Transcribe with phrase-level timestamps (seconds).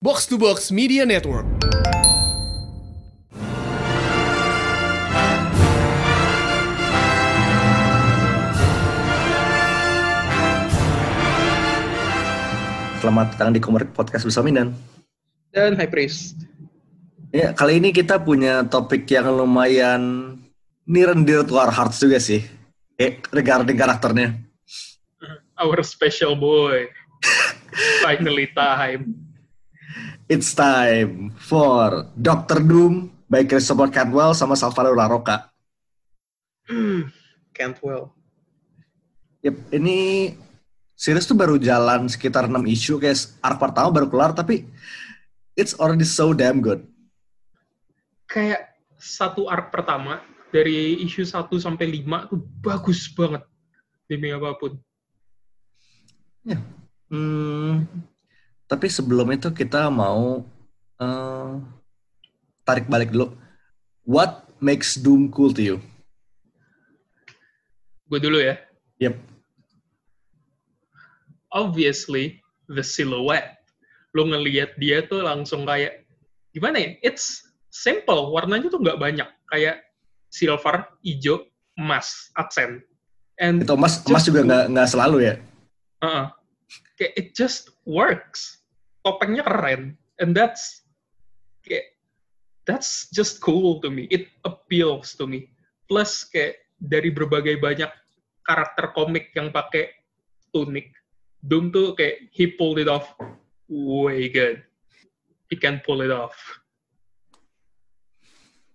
[0.00, 1.44] Box to Box Media Network.
[13.04, 14.72] Selamat datang di Komerik Podcast bersama Minan.
[15.52, 16.48] dan High Priest.
[17.36, 20.00] Ya, kali ini kita punya topik yang lumayan
[20.88, 22.40] near and dear to our hearts juga sih.
[22.96, 24.32] Eh, regarding karakternya.
[25.60, 26.88] Our special boy.
[28.00, 29.28] Finally time.
[30.30, 35.50] It's time for Doctor Doom by Christopher Cantwell sama Salvador LaRocca.
[37.50, 38.14] Can't well.
[39.42, 40.30] Yep, ini
[40.94, 44.70] series tuh baru jalan sekitar 6 isu, kayak arc pertama baru kelar, tapi
[45.58, 46.86] it's already so damn good.
[48.30, 48.70] Kayak
[49.02, 50.22] satu arc pertama
[50.54, 53.42] dari isu 1 sampai 5 tuh bagus banget
[54.06, 54.78] demi apa pun.
[57.10, 57.82] Hmm,
[58.70, 60.46] tapi sebelum itu kita mau
[61.02, 61.52] eh,
[62.62, 63.34] tarik balik dulu.
[64.06, 65.76] What makes Doom cool to you?
[68.06, 68.62] Gue dulu ya.
[69.02, 69.18] Yep.
[71.50, 72.38] Obviously,
[72.70, 73.58] the silhouette.
[74.14, 76.06] Lo ngelihat dia tuh langsung kayak,
[76.54, 76.90] gimana ya?
[77.02, 77.42] It's
[77.74, 78.30] simple.
[78.30, 79.26] Warnanya tuh nggak banyak.
[79.50, 79.82] Kayak
[80.30, 81.42] silver, hijau,
[81.74, 82.82] emas, aksen.
[83.38, 85.34] And Itu emas, emas juga nggak nggak selalu ya.
[86.02, 86.30] Uh,
[86.98, 88.59] kayak it just works.
[89.00, 90.84] Topengnya keren, and that's
[91.64, 91.96] kayak
[92.68, 94.04] that's just cool to me.
[94.12, 95.48] It appeals to me.
[95.88, 97.88] Plus kayak dari berbagai banyak
[98.44, 99.92] karakter komik yang pakai
[100.50, 100.92] tunik,
[101.40, 103.16] Doom tuh kayak he pulled it off
[103.68, 104.60] way good.
[105.48, 106.36] He can pull it off.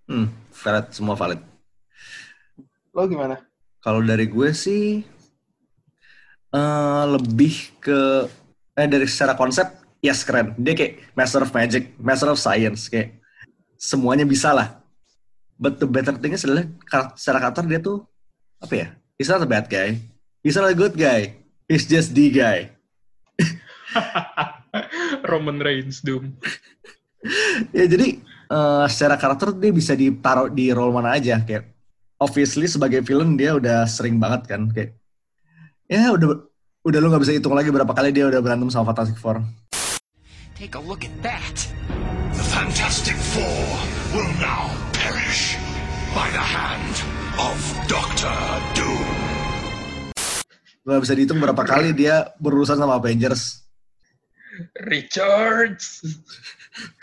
[0.09, 1.41] Hmm, valid, semua valid.
[2.93, 3.41] Lo gimana?
[3.81, 5.05] Kalau dari gue sih
[6.55, 8.25] eh lebih ke
[8.79, 10.53] eh dari secara konsep yes keren.
[10.61, 13.17] Dia kayak master of magic, master of science kayak
[13.81, 14.77] semuanya bisa lah.
[15.57, 16.67] But the better thing is adalah
[17.17, 18.05] secara karakter dia tuh
[18.61, 18.87] apa ya?
[19.17, 19.97] He's not a bad guy.
[20.45, 21.39] He's not a good guy.
[21.65, 22.69] He's just the guy.
[25.31, 26.35] Roman Reigns Doom.
[27.73, 31.65] ya jadi eh, secara karakter dia bisa ditaruh di role mana aja kayak
[32.21, 34.93] obviously sebagai villain dia udah sering banget kan kayak
[35.89, 36.45] ya udah
[36.85, 39.41] udah lu nggak bisa hitung lagi berapa kali dia udah berantem sama Fantastic Four.
[40.55, 41.67] Take a look at that.
[42.31, 43.67] The Fantastic Four
[44.15, 45.59] will now perish
[46.15, 46.95] by the hand
[47.35, 47.59] of
[47.91, 48.31] Doctor
[48.71, 49.07] Doom.
[50.87, 53.67] Nggak bisa dihitung berapa kali dia berurusan sama Avengers.
[54.87, 56.07] Richards.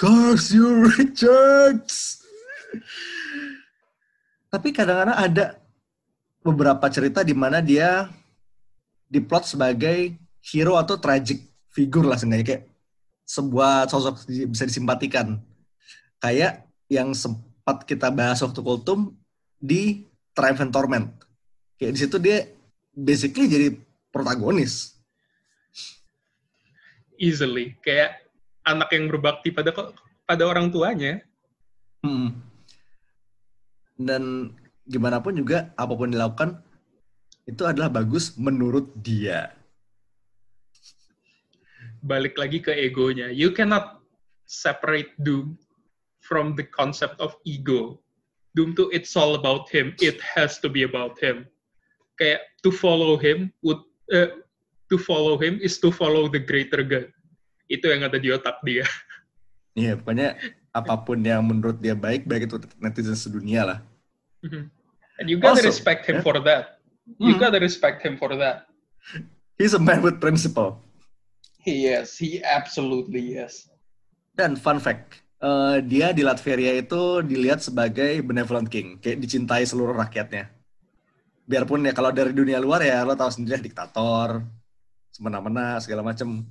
[0.00, 2.24] Curse you Richards.
[4.48, 5.60] Tapi kadang-kadang ada
[6.40, 8.08] beberapa cerita di mana dia
[9.12, 12.71] diplot sebagai hero atau tragic figure lah seenggaknya kayak
[13.26, 15.40] sebuah sosok bisa disimpatikan.
[16.22, 19.16] Kayak yang sempat kita bahas waktu Kultum
[19.58, 20.06] di
[20.36, 21.06] Triumph and Torment.
[21.78, 22.46] Kayak di situ dia
[22.92, 23.68] basically jadi
[24.12, 24.98] protagonis.
[27.16, 27.78] Easily.
[27.80, 28.22] Kayak
[28.66, 29.72] anak yang berbakti pada
[30.26, 31.22] pada orang tuanya.
[32.02, 32.34] Hmm.
[33.96, 34.54] Dan
[34.86, 36.58] gimana pun juga apa pun dilakukan
[37.46, 39.54] itu adalah bagus menurut dia.
[42.02, 43.30] Balik lagi ke egonya.
[43.30, 44.02] You cannot
[44.46, 45.56] separate Doom
[46.20, 48.02] from the concept of ego.
[48.52, 49.96] Doom tuh it's all about him.
[50.02, 51.48] It has to be about him.
[52.20, 53.80] Kayak to follow him would
[54.12, 54.36] uh,
[54.92, 57.08] to follow him is to follow the greater good.
[57.72, 58.84] Itu yang ada di otak dia.
[59.72, 60.36] Iya, pokoknya
[60.68, 63.78] apa pun yang menurut dia baik, baik itu netizen sedunia lah.
[65.16, 66.26] And you gotta Also, respect him yeah.
[66.28, 66.76] for that.
[67.16, 67.40] You Hmm.
[67.40, 68.68] gotta respect him for that.
[69.56, 70.84] He's a man with principle.
[71.62, 72.18] He is.
[72.18, 73.70] He absolutely is.
[74.34, 79.94] Dan fun fact, eh, dia di Latveria itu dilihat sebagai benevolent king, kayak dicintai seluruh
[79.94, 80.50] rakyatnya.
[81.46, 84.42] Biarpun ya kalau dari dunia luar ya lo tahu sendiri diktator,
[85.14, 86.42] semena-mena segala macem.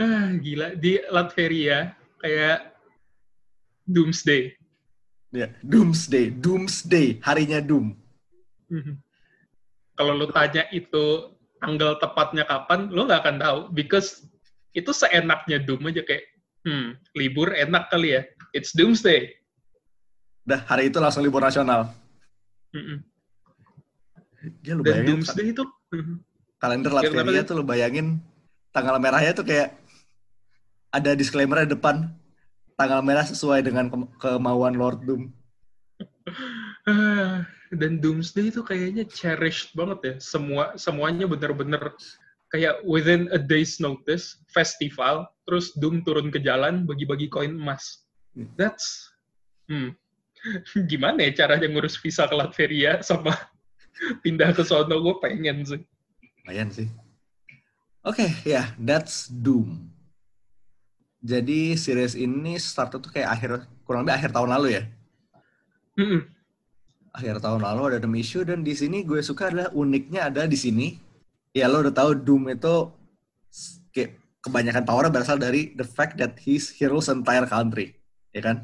[0.00, 0.76] Ah, gila.
[0.76, 2.72] Di Latveria, kayak
[3.84, 4.54] Doomsday.
[5.30, 7.94] Ya, doomsday, doomsday, harinya doom.
[8.66, 8.98] Mhm.
[9.98, 13.58] Kalau lu tanya itu tanggal tepatnya kapan, lu nggak akan tahu.
[13.70, 14.24] Because
[14.72, 16.24] itu seenaknya Doom aja kayak,
[16.64, 18.22] hmm, libur enak kali ya.
[18.50, 19.30] It's Doomsday.
[20.42, 21.92] Dah hari itu langsung libur nasional.
[22.72, 22.96] Mhm.
[24.64, 25.62] Dia lu Dan bayangin Doomsday itu,
[25.92, 26.14] mhm.
[26.56, 27.48] kalender Ya, Latveria sih?
[27.48, 28.06] tuh lu bayangin
[28.72, 29.76] tanggal merahnya tuh kayak
[30.90, 32.08] ada disclaimer di depan
[32.74, 35.22] tanggal merah sesuai dengan ke- kemauan Lord Doom.
[36.90, 40.14] Ah, dan Doomsday itu kayaknya cherished banget ya.
[40.18, 41.94] Semua semuanya bener-bener
[42.50, 48.02] kayak within a day's notice festival terus Doom turun ke jalan bagi-bagi koin emas
[48.58, 49.06] that's
[49.70, 49.94] hmm
[50.90, 53.30] gimana ya caranya ngurus visa ke Latveria sama
[54.26, 55.80] pindah ke sono gue pengen sih
[56.42, 56.88] Lumayan sih.
[58.00, 59.92] Oke, ya, that's Doom.
[61.20, 63.50] Jadi series ini start tuh kayak akhir
[63.84, 64.82] kurang lebih akhir tahun lalu ya.
[66.00, 66.26] Mm-mm.
[67.10, 70.54] Akhir tahun lalu ada enam issue dan di sini gue suka adalah uniknya ada di
[70.54, 70.94] sini.
[71.50, 72.94] Ya lo udah tahu Doom itu
[73.90, 77.98] kayak kebanyakan power berasal dari the fact that he's heroes entire country,
[78.30, 78.58] ya kan?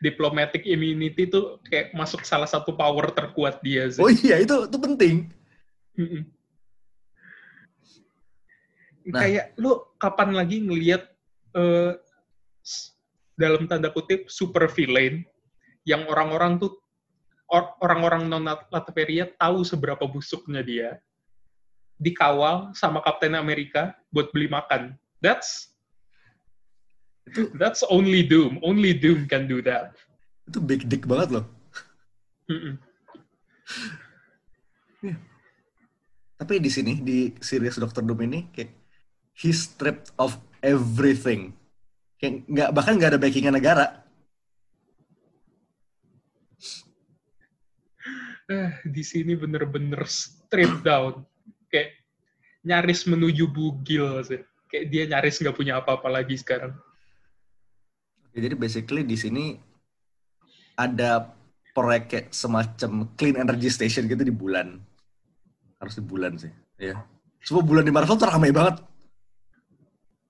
[0.00, 4.78] diplomatic immunity tuh kayak masuk salah satu power terkuat dia sih Oh iya itu itu
[4.80, 5.28] penting.
[9.04, 9.20] Nah.
[9.20, 11.04] Kayak lu kapan lagi ngelihat
[11.54, 11.92] eh,
[12.64, 12.96] s-
[13.36, 15.22] dalam tanda kutip super villain
[15.84, 16.72] yang orang-orang tuh
[17.80, 20.90] orang-orang non Latveria tahu seberapa busuknya dia
[21.96, 24.94] dikawal sama Kapten Amerika buat beli makan.
[25.24, 25.72] That's
[27.56, 28.60] that's only Doom.
[28.60, 29.96] Only Doom can do that.
[30.46, 31.46] Itu big dick banget loh.
[32.46, 32.78] Mm-mm.
[36.36, 38.70] Tapi di sini di series Doctor Doom ini kayak
[39.32, 41.56] he's stripped of everything.
[42.20, 44.05] Kayak nggak bahkan nggak ada backingan negara.
[48.46, 51.22] Eh, di sini bener-bener stripped down.
[51.66, 51.98] Kayak
[52.62, 54.42] nyaris menuju bugil sih.
[54.66, 56.74] Kayak dia nyaris nggak punya apa-apa lagi sekarang.
[58.36, 59.44] Jadi basically di sini
[60.76, 61.32] ada
[61.72, 64.76] proyek kayak semacam clean energy station gitu di bulan.
[65.80, 66.52] Harus di bulan sih.
[66.76, 67.00] Ya.
[67.40, 68.80] Semua bulan di Marvel tuh ramai banget.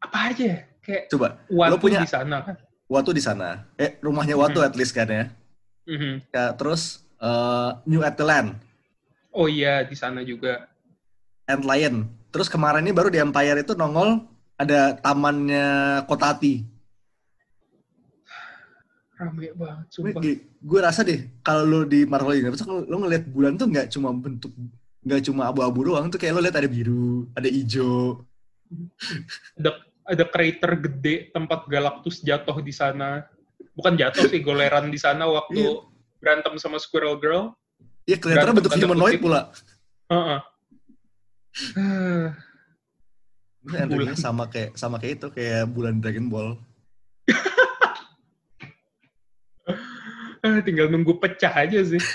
[0.03, 0.59] Apa aja ya?
[0.87, 2.57] Kayak Coba, Watu lo punya di sana kan.
[2.87, 3.67] Watu di sana.
[3.75, 4.69] Eh, rumahnya Watu Hmm.
[4.71, 5.25] at least kan ya.
[5.87, 6.23] Mhm.
[6.31, 8.67] Ya, terus eh, New Atlant,
[9.37, 10.65] Oh iya, di sana juga.
[11.45, 12.09] Ant Lion.
[12.33, 14.25] Terus kemarin ini baru di Empire itu nongol
[14.57, 16.65] ada tamannya Kotati.
[19.21, 20.21] Rame banget, sumpah.
[20.61, 24.53] Gue rasa deh kalau lo di Marvel Universe lo ngeliat bulan tuh nggak cuma bentuk
[25.05, 28.25] nggak cuma abu-abu doang tuh kayak lo lihat ada biru, ada hijau.
[29.63, 33.23] Ada, ada crater gede tempat Galactus jatuh di sana.
[33.79, 35.87] Bukan jatuh sih, goleran di sana waktu Iya.
[36.27, 37.55] Berantem sama Squirrel Girl.
[38.03, 39.55] Iya kelihatannya Berantem bentuk humanoid pula.
[40.11, 40.41] Heeh.
[43.67, 44.27] Ini energinya Bulan.
[44.27, 46.59] sama kayak sama kayak itu kayak bulan Dragon Ball.
[50.43, 52.03] eh, tinggal nunggu pecah aja sih.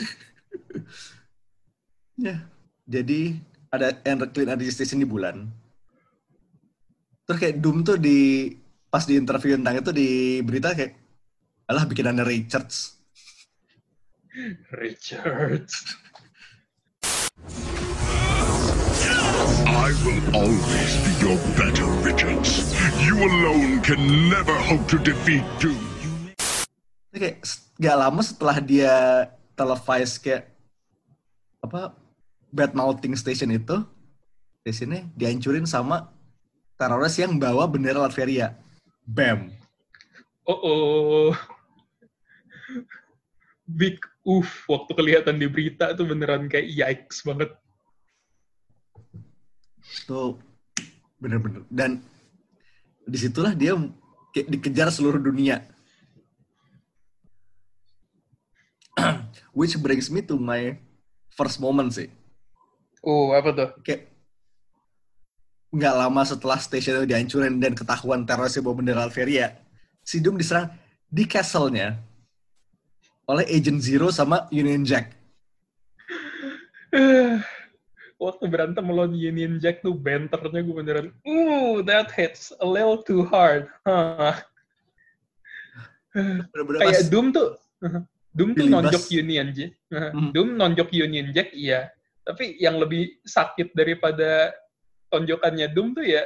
[2.22, 2.38] Ya.
[2.86, 3.34] Jadi
[3.74, 3.98] ada
[4.30, 5.50] clean energy station di bulan.
[7.26, 8.54] Terus kayak Doom tuh di
[8.94, 10.94] pas di interview tentang itu di berita kayak
[11.66, 13.01] alah bikinannya Richards.
[14.72, 15.76] Richards.
[19.68, 22.72] I will always be your better, Richards.
[23.04, 24.00] You alone can
[24.32, 25.80] never hope to defeat Doom.
[27.12, 28.94] Kayak s- gak lama setelah dia
[29.52, 30.48] televise kayak
[31.60, 31.92] apa
[32.50, 33.84] bad mouthing station itu
[34.64, 36.08] stationnya dihancurin sama
[36.80, 38.56] teroris yang bawa bendera Latveria.
[39.04, 39.52] Bam.
[40.48, 41.32] Oh, oh.
[43.68, 47.50] Big uff waktu kelihatan di berita tuh beneran kayak yikes banget.
[49.82, 50.38] Itu
[51.18, 51.66] bener-bener.
[51.70, 52.02] Dan
[53.06, 53.74] di situlah dia
[54.34, 55.66] kayak dikejar seluruh dunia.
[59.58, 60.78] Which brings me to my
[61.34, 62.10] first moment sih.
[63.02, 63.70] Oh, apa tuh?
[63.82, 64.12] Kayak
[65.72, 69.56] nggak lama setelah stasiun itu dihancurin dan ketahuan terorisnya bawa bendera Alveria,
[70.04, 70.68] si Doom diserang
[71.08, 72.11] di castle-nya
[73.32, 75.16] oleh Agent Zero sama Union Jack.
[78.22, 83.26] Waktu berantem melawan Union Jack tuh banternya gue beneran, ooh, that hits a little too
[83.26, 83.72] hard.
[83.88, 84.38] Huh.
[86.54, 87.50] Bener-bener Kayak pas- Doom tuh,
[88.38, 89.72] Doom tuh nonjok Union Jack.
[89.90, 90.30] Hmm.
[90.36, 91.90] Doom nonjok Union Jack, iya.
[92.22, 94.54] Tapi yang lebih sakit daripada
[95.10, 96.22] tonjokannya Doom tuh ya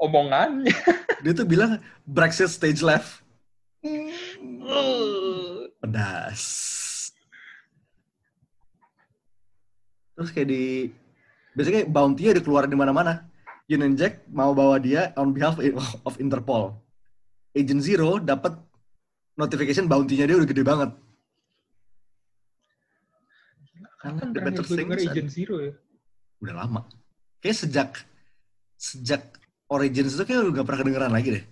[0.00, 0.74] omongannya.
[1.22, 1.78] dia tuh bilang
[2.08, 3.22] Brexit stage left.
[3.84, 5.29] Uh.
[5.80, 6.42] Pedas.
[10.14, 10.92] Terus kayak di
[11.56, 13.24] biasanya kayak bounty-nya dikeluarin di mana-mana.
[13.70, 15.56] Union Jack mau bawa dia on behalf
[16.04, 16.76] of Interpol.
[17.54, 18.54] Agent Zero dapat
[19.38, 20.90] notification bounty-nya dia udah gede banget.
[24.00, 25.72] Karena Kan The Better Things Agent Zero ya.
[26.40, 26.80] udah lama.
[27.40, 27.90] Kayak sejak
[28.80, 29.22] sejak
[29.70, 31.44] Origins itu kayak udah gak pernah kedengeran lagi deh.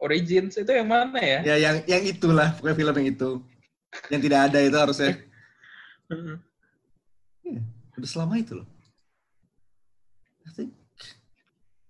[0.00, 1.38] Origins itu yang mana ya?
[1.44, 3.30] Ya yang yang itulah pokoknya film yang itu.
[4.08, 5.12] Yang tidak ada itu harusnya.
[7.44, 7.60] Iya,
[8.00, 8.68] udah selama itu loh.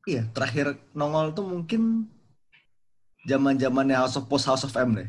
[0.08, 2.08] Iya terakhir nongol tuh mungkin
[3.28, 5.08] zaman zamannya House of Post House of M deh.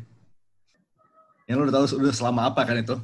[1.50, 2.96] Yang lu udah tahu udah selama apa kan itu?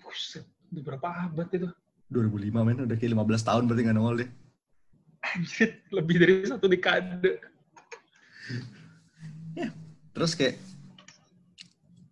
[0.00, 1.68] Buset, udah berapa abad itu?
[2.08, 4.30] 2005 men, udah kayak 15 tahun berarti nggak nongol deh.
[5.18, 7.42] Anjir, lebih dari satu dekade.
[10.18, 10.58] Terus kayak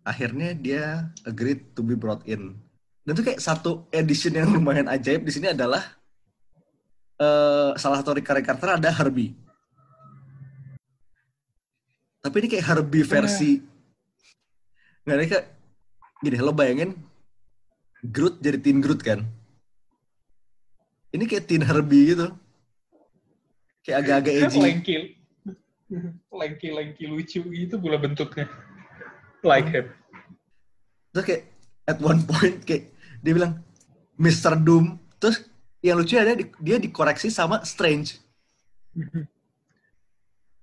[0.07, 2.55] akhirnya dia agreed to be brought in.
[3.03, 5.83] Dan tuh kayak satu edition yang lumayan ajaib di sini adalah
[7.19, 9.35] eh salah satu karakter ada Herbie.
[12.23, 13.59] Tapi ini kayak Herbie versi
[15.03, 15.45] nggak ada kayak
[16.23, 16.91] gini lo bayangin
[18.07, 19.19] Groot jadi Teen Groot kan?
[21.11, 22.31] Ini kayak Teen Herbie gitu.
[23.83, 25.16] Kayak agak-agak edgy.
[25.89, 26.19] Lengki.
[26.39, 28.47] Lengki-lengki lucu gitu pula bentuknya.
[29.43, 29.87] Like him.
[31.13, 31.43] terus kayak
[31.87, 32.93] at one point kayak
[33.25, 33.63] dia bilang
[34.21, 34.53] Mr.
[34.59, 35.49] Doom terus
[35.81, 38.21] yang lucu ada di- dia dikoreksi sama Strange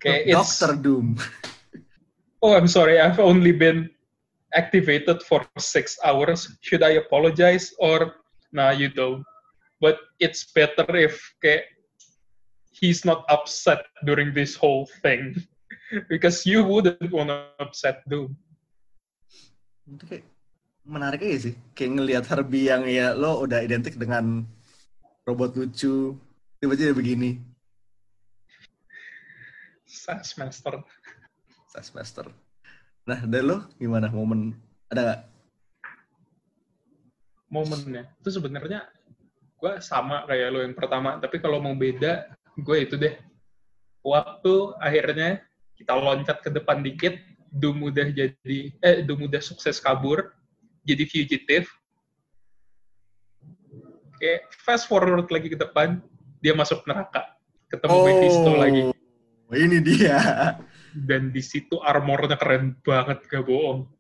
[0.03, 1.19] Kayak Doctor Doom
[2.45, 3.89] oh I'm sorry, I've only been
[4.53, 6.47] activated for six hours.
[6.61, 8.21] Should I apologize or
[8.53, 9.25] nah you don't.
[9.81, 11.67] But it's better if kayak
[12.75, 15.39] he's not upset during this whole thing.
[16.11, 18.35] Because you wouldn't wanna upset Doom.
[19.85, 20.25] itu kayak
[20.85, 24.49] menarik aja sih kayak ngelihat Herbie yang ya lo udah identik dengan
[25.29, 26.17] robot lucu
[26.61, 27.41] tiba-tiba begini
[30.41, 30.85] Master.
[31.73, 32.27] Taskmaster
[33.05, 34.57] nah dari lo gimana momen
[34.89, 35.21] ada nggak
[37.53, 38.89] momennya itu sebenarnya
[39.61, 43.15] gue sama kayak lo yang pertama tapi kalau mau beda gue itu deh.
[44.05, 45.41] Waktu akhirnya
[45.75, 47.17] kita loncat ke depan dikit
[47.55, 50.35] Doom udah jadi eh Doom udah sukses kabur
[50.85, 51.71] jadi fugitive.
[54.19, 56.03] Kayak fast forward lagi ke depan
[56.39, 57.35] dia masuk neraka.
[57.73, 58.81] Ketemu Mephisto lagi.
[59.51, 60.19] Oh, ini dia.
[60.95, 63.91] Dan di situ armornya keren banget gak bohong.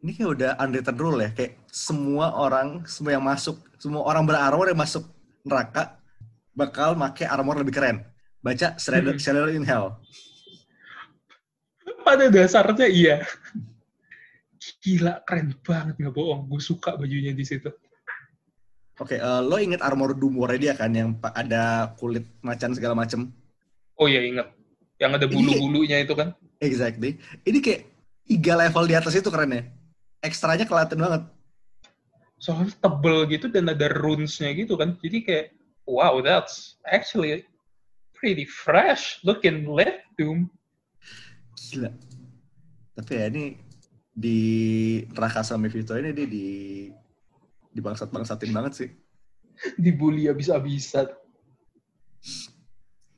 [0.00, 4.64] Ini kayak udah unwritten rule ya kayak semua orang semua yang masuk semua orang berarmor
[4.72, 5.04] yang masuk
[5.44, 5.99] neraka
[6.54, 8.06] bakal make armor lebih keren.
[8.40, 9.22] Baca Shredder, Hmm.
[9.22, 10.00] Shredder in Hell.
[12.00, 13.16] Pada dasarnya iya.
[14.80, 15.94] Gila keren banget.
[16.00, 17.68] Nggak bohong gue suka bajunya di situ.
[19.00, 23.32] Oke eh, lo inget armor Doom War dia kan yang ada kulit macan segala macem?
[23.96, 24.48] Oh iya inget
[25.00, 26.36] yang ada bulu-bulunya itu kan?
[26.60, 27.16] Exactly.
[27.48, 27.88] Ini kayak
[28.28, 29.62] tiga level di atas itu keren ya.
[30.20, 31.22] Ekstranya kelihatan banget.
[32.36, 35.00] Soalnya tebel gitu dan ada runes-nya gitu kan.
[35.00, 35.46] Jadi kayak
[35.90, 37.42] wow that's actually
[38.14, 39.66] pretty fresh looking
[40.14, 40.46] doom
[41.70, 41.90] gila.
[42.96, 43.44] Tapi ya ini
[44.10, 44.38] di
[45.14, 46.46] neraka sama Mephisto ini dia di
[47.70, 48.88] di bangsat bangsatin banget sih.
[49.82, 51.06] Dibully abis-abisan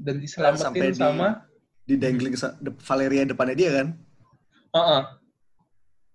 [0.02, 1.28] dan Sampai diselamatin di- sama
[1.82, 2.34] di dangling
[2.86, 3.88] Valeria depannya dia kan?
[4.72, 5.02] Uh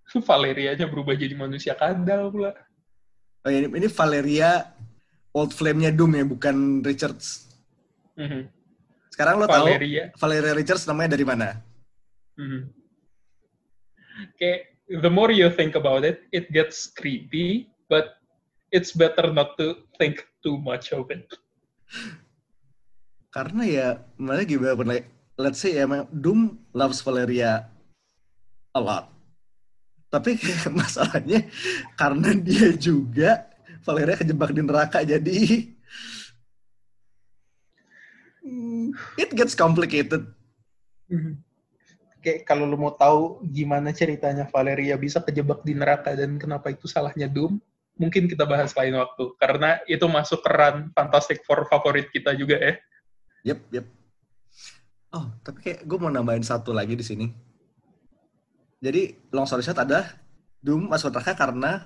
[0.27, 2.55] Valerianya berubah jadi manusia kadal pula.
[3.43, 4.71] Oh, ini, ini Valeria
[5.37, 7.45] old flame-nya Doom ya bukan Richards
[8.17, 8.49] Mhm.
[9.13, 11.61] sekarang lo tahu Valeria Valeria Richards namanya dari mana
[12.37, 12.73] Mhm.
[14.37, 14.61] Kayak
[15.01, 18.17] the more you think about it, it gets creepy, but
[18.69, 21.25] it's better not to think too much of it.
[23.31, 27.69] karena ya malah gimana pun like, let's say ya Doom loves Valeria
[28.73, 29.13] a lot
[30.07, 30.39] tapi
[30.79, 31.45] masalahnya
[31.99, 33.46] karena dia juga
[33.87, 35.39] Valeria kejebak di neraka jadi
[38.43, 40.27] hmm, it gets complicated
[42.27, 46.83] Kayak kalau lu mau tahu gimana ceritanya Valeria bisa kejebak di neraka dan kenapa itu
[46.83, 47.61] salahnya Doom,
[47.95, 49.31] mungkin kita bahas lain waktu.
[49.39, 52.73] Karena itu masuk ke run Fantastic Four favorit kita juga ya.
[53.53, 53.85] Yep, yep.
[55.15, 57.27] Oh, tapi kayak gue mau nambahin satu lagi di sini.
[58.83, 60.19] Jadi long story short ada
[60.59, 61.85] Doom masuk neraka karena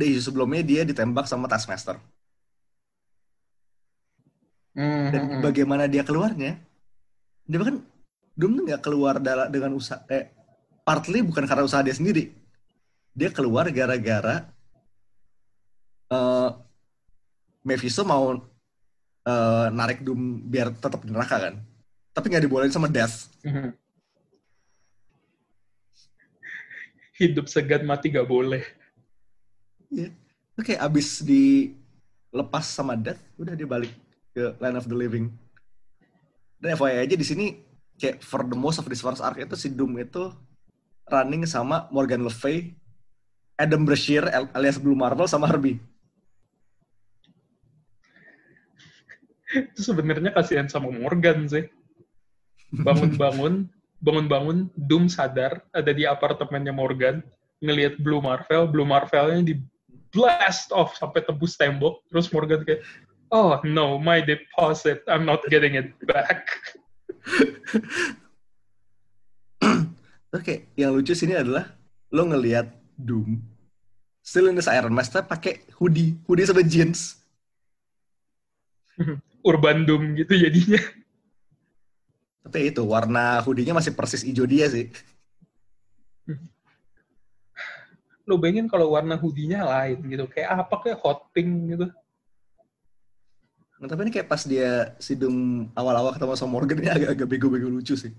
[0.00, 2.00] di isu sebelumnya dia ditembak sama Taskmaster.
[5.12, 6.56] Dan bagaimana dia keluarnya?
[7.44, 7.84] Dia bahkan
[8.32, 9.20] Doom tuh nggak keluar
[9.52, 10.32] dengan usaha, eh,
[10.80, 12.32] partly bukan karena usaha dia sendiri.
[13.12, 14.48] Dia keluar gara-gara
[16.08, 16.50] eh
[17.60, 18.40] Mephisto mau
[19.28, 21.54] eh, narik Doom biar tetap di neraka kan.
[22.16, 23.28] Tapi nggak dibolehin sama Death.
[27.20, 28.64] Hidup segan mati gak boleh.
[29.90, 30.08] Iya.
[30.54, 33.92] Itu kayak abis dilepas sama Death, udah dia balik
[34.30, 35.34] ke Land of the Living.
[36.62, 37.46] Dan FYI aja di sini
[37.98, 40.32] kayak for the most of this first arc itu si Doom itu
[41.10, 42.72] running sama Morgan Le Fay,
[43.58, 45.82] Adam Brashear al- alias Blue Marvel sama Herbie.
[49.50, 51.66] Itu sebenarnya kasihan sama Morgan sih.
[52.70, 53.66] Bangun-bangun,
[53.98, 57.18] bangun-bangun, Doom sadar ada di apartemennya Morgan,
[57.58, 59.54] ngelihat Blue Marvel, Blue Marvelnya di
[60.10, 62.82] blast off sampai tembus tembok, terus Morgan kayak,
[63.30, 66.46] oh no, my deposit, I'm not getting it back.
[70.30, 71.74] Terus kayak yang lucu sini adalah
[72.14, 73.50] lo ngelihat Doom
[74.30, 77.18] still in this Iron Master pakai hoodie, hoodie sama jeans.
[79.50, 80.78] Urban Doom gitu jadinya.
[82.46, 84.86] Tapi itu warna hoodie-nya masih persis hijau dia sih.
[88.30, 91.90] Lo bayangin kalau warna hoodie-nya lain gitu, kayak apa kayak hot pink gitu.
[93.80, 97.66] Nah, tapi ini kayak pas dia si Doom awal-awal ketemu sama Morgan ini agak-agak bego-bego
[97.66, 98.14] lucu sih.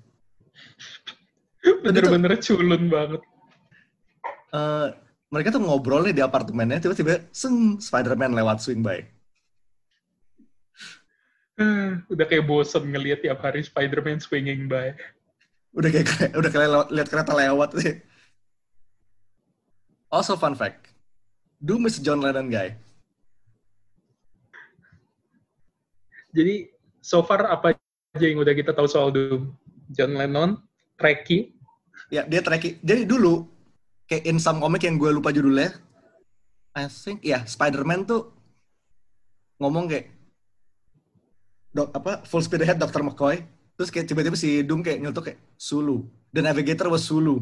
[1.86, 3.22] Bener-bener culun banget.
[4.52, 4.88] Eh,
[5.32, 9.00] mereka tuh ngobrol nih di apartemennya, tiba-tiba seng Spider-Man lewat swing by.
[12.12, 14.92] Udah kayak bosen ngeliat tiap hari Spider-Man swinging by.
[15.72, 17.96] Udah kayak udah kayak lewat- lihat kereta lewat sih.
[20.12, 20.92] Also fun fact,
[21.64, 22.76] Doom is John Lennon guy.
[26.36, 26.68] Jadi
[27.00, 27.80] so far apa
[28.16, 29.56] aja yang udah kita tahu soal Doom?
[29.92, 30.56] John Lennon,
[30.96, 31.52] Trekkie,
[32.12, 32.76] Ya dia tracky.
[32.84, 33.48] Jadi dulu
[34.10, 35.72] kayak in some comic yang gue lupa judulnya,
[36.76, 38.36] I think ya Spider-Man tuh
[39.64, 40.12] ngomong kayak
[41.72, 43.00] dok apa full speed ahead Dr.
[43.00, 43.40] McCoy
[43.80, 46.04] terus kayak tiba-tiba si Doom kayak nyelutuk kayak Sulu
[46.36, 47.40] the navigator was Sulu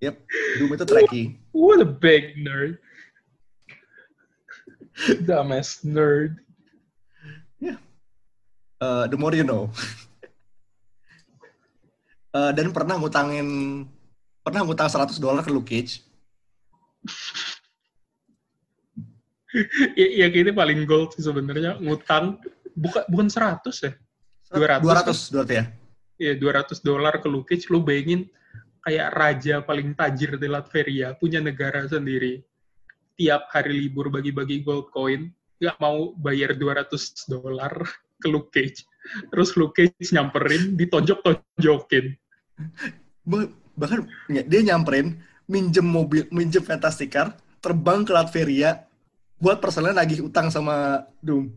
[0.00, 0.18] yep.
[0.58, 1.22] Doom itu tracky.
[1.50, 2.78] What a big nerd.
[5.26, 6.44] Dumbass nerd.
[8.84, 9.70] Uh, the more you know.
[12.34, 13.46] Uh, dan pernah ngutangin
[14.42, 16.02] pernah ngutang 100 dolar ke Luke Cage.
[19.94, 21.78] Ya, ya ini paling gold sih sebenarnya.
[21.78, 22.42] Ngutang
[22.74, 23.94] bukan bukan 100 ya.
[24.50, 25.64] 200 200 200 ya?
[26.18, 28.26] Ya 200 dolar ke Lukic lu bayangin
[28.84, 32.44] kayak raja paling tajir di Latveria punya negara sendiri.
[33.16, 36.92] Tiap hari libur bagi-bagi gold coin, nggak mau bayar 200
[37.30, 37.72] dolar
[38.22, 38.84] ke Lukic.
[39.32, 42.14] Terus Lukic nyamperin, ditonjok-tonjokin.
[43.24, 45.18] Bah- bahkan ya, dia nyamperin
[45.50, 48.86] minjem mobil minjem Fantastic Car terbang ke Latveria
[49.42, 51.50] buat personelnya nagih utang sama Doom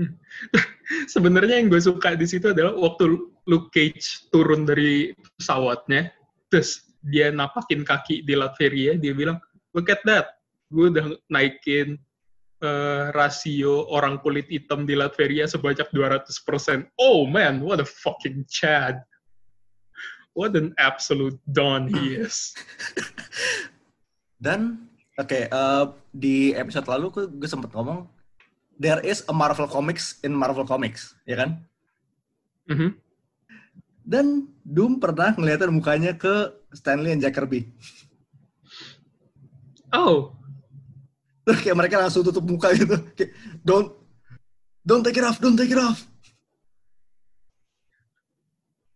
[1.12, 6.14] Sebenarnya yang gue suka di situ adalah waktu Luke Cage turun dari pesawatnya,
[6.46, 9.42] terus dia napakin kaki di Latveria, dia bilang,
[9.74, 10.38] look at that,
[10.70, 11.98] gue udah naikin
[12.62, 16.94] eh, rasio orang kulit hitam di Latveria sebanyak 200%.
[16.94, 19.02] Oh man, what a fucking Chad.
[20.30, 22.54] What an absolute don he is.
[24.40, 24.88] dan
[25.20, 28.08] oke eh, di episode lalu gue, sempet ngomong
[28.80, 31.60] there is a Marvel Comics in Marvel Comics ya kan
[32.70, 32.94] Mhm.
[34.02, 37.66] Dan Doom pernah ngeliatin mukanya ke Stanley dan Jack Kirby.
[39.90, 40.38] Oh,
[41.42, 42.94] terus kayak mereka langsung tutup muka gitu.
[43.18, 43.34] Kayak
[43.66, 43.90] don't
[44.86, 46.06] don't take it off don't take it off.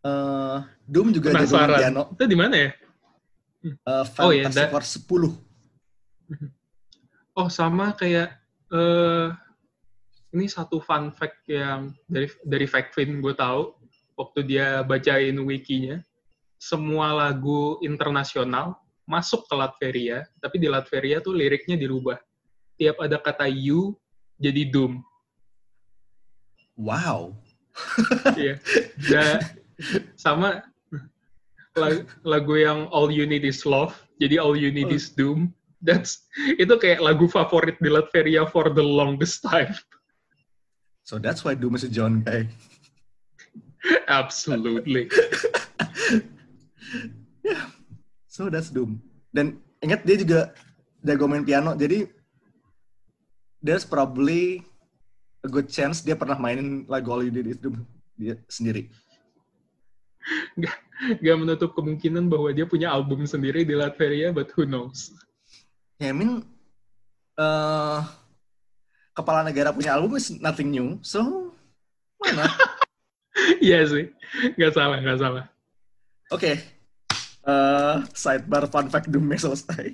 [0.05, 2.13] Eh, Doom juga main piano.
[2.13, 2.71] Itu di mana ya?
[3.65, 5.33] eh, Oh, iya, Fantastic Four 10
[7.35, 8.31] Oh sama kayak
[8.71, 9.29] eh
[10.37, 13.75] ini satu fun fact yang dari dari Factvin gue tahu
[14.15, 16.03] waktu dia bacain wikinya
[16.59, 22.17] semua lagu internasional masuk ke Latveria tapi di Latveria tuh liriknya dirubah
[22.81, 23.95] tiap ada kata you
[24.41, 25.03] jadi doom
[26.79, 27.35] wow
[28.39, 28.55] Iya.
[29.11, 29.43] Da-
[30.15, 30.63] sama
[31.75, 35.51] lagu, lagu yang All You Need Is Love, jadi All You Need Is Doom.
[35.83, 36.23] That's
[36.57, 39.75] itu kayak lagu favorit di Latveria for the longest time.
[41.05, 42.49] so that's why Doom is a John guy
[44.09, 45.09] Absolutely.
[48.35, 48.99] So that's Doom.
[49.31, 50.41] Dan ingat dia juga
[51.05, 52.09] jago main piano, jadi
[53.63, 54.65] there's probably
[55.45, 57.85] a good chance dia pernah mainin lagu All You Need Is Doom
[58.19, 58.89] dia sendiri.
[61.21, 65.13] Gak menutup kemungkinan bahwa dia punya album sendiri di Latveria, but who knows?
[66.01, 66.43] Ya, I mean,
[67.37, 68.01] eh,
[69.15, 71.53] kepala negara punya album is nothing new, so
[72.19, 72.49] mana?
[73.65, 74.07] Iya sih,
[74.55, 75.45] nggak salah, nggak salah.
[76.31, 76.55] Oke,
[77.45, 79.93] Eh, sidebar fun fact Doom-nya selesai.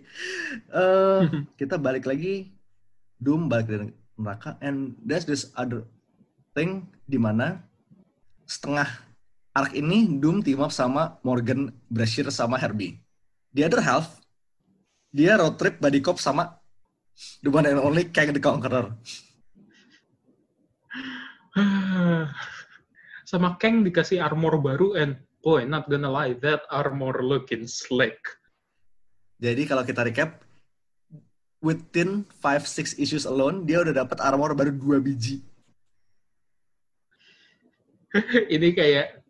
[0.70, 1.20] Eh,
[1.61, 2.55] kita balik lagi,
[3.18, 5.83] Doom balik dari neraka, and there's this other
[6.55, 7.59] thing di mana
[8.46, 8.87] setengah
[9.50, 13.03] arc ini Doom team up sama Morgan, Brashear, sama Herbie.
[13.50, 14.22] The other half,
[15.11, 16.62] dia road trip buddy cop sama
[17.42, 18.94] The one and only Kang the Conqueror.
[23.30, 28.18] Sama Kang dikasih armor baru and boy, not gonna lie, that armor looking slick.
[29.38, 30.42] Jadi kalau kita recap,
[31.62, 35.46] within 5-6 issues alone, dia udah dapat armor baru dua biji.
[38.58, 39.22] Ini kayak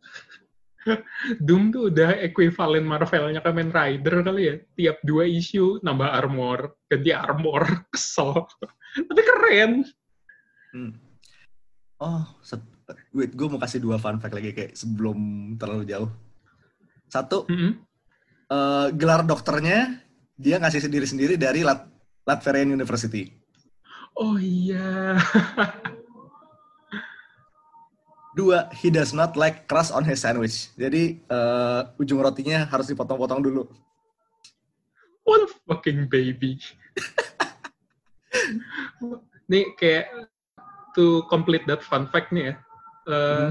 [1.44, 4.56] Doom tuh udah equivalent Marvelnya Kamen Rider kali ya.
[4.80, 8.48] Tiap dua isu nambah armor, ganti armor, kesel.
[8.96, 9.84] Tapi keren.
[10.72, 10.96] Hmm.
[12.00, 12.79] Oh, set-
[13.14, 15.18] wait, gue mau kasih dua fun fact lagi kayak sebelum
[15.56, 16.10] terlalu jauh.
[17.10, 17.72] Satu, Mm-mm.
[18.50, 19.98] eh, gelar dokternya
[20.40, 21.84] dia ngasih sendiri-sendiri dari Lat
[22.24, 23.28] Latverian University.
[24.16, 25.16] Oh iya.
[28.30, 30.70] Dua, he does not like crust on his sandwich.
[30.78, 33.66] Jadi eh, ujung rotinya harus dipotong-potong dulu.
[35.26, 36.56] What a fucking baby.
[39.50, 40.30] nih kayak
[40.94, 42.54] to complete that fun fact nih ya.
[43.10, 43.50] Eh,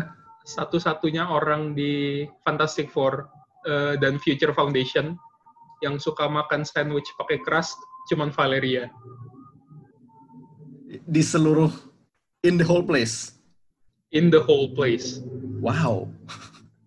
[0.49, 3.29] Satu-satunya orang di Fantastic Four
[3.69, 5.13] eh, dan Future Foundation
[5.85, 7.77] yang suka makan sandwich pakai crust
[8.09, 8.89] cuman Valeria.
[10.89, 11.69] Di seluruh,
[12.41, 13.37] in the whole place.
[14.09, 15.21] In the whole place.
[15.61, 16.09] Wow.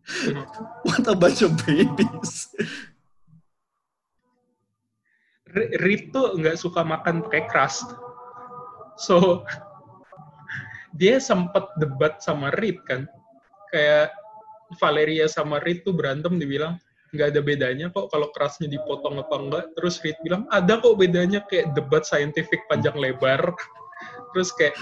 [0.89, 2.51] What a bunch of babies.
[5.55, 7.87] R- Reed tuh nggak suka makan pakai crust.
[8.99, 9.47] So,
[10.93, 13.09] dia sempet debat sama Reed kan.
[13.73, 14.13] Kayak
[14.81, 16.77] Valeria sama Reed tuh berantem dibilang
[17.13, 19.65] nggak ada bedanya kok kalau crustnya dipotong apa enggak.
[19.77, 23.53] Terus Reed bilang ada kok bedanya kayak debat saintifik panjang lebar.
[24.33, 24.77] Terus kayak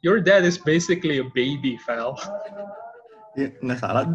[0.00, 2.16] your dad is basically a baby, Val.
[3.34, 4.06] Ya, nggak salah.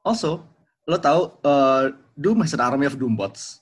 [0.00, 0.40] Also,
[0.88, 3.60] lo tahu uh, Doom has an army of Doombots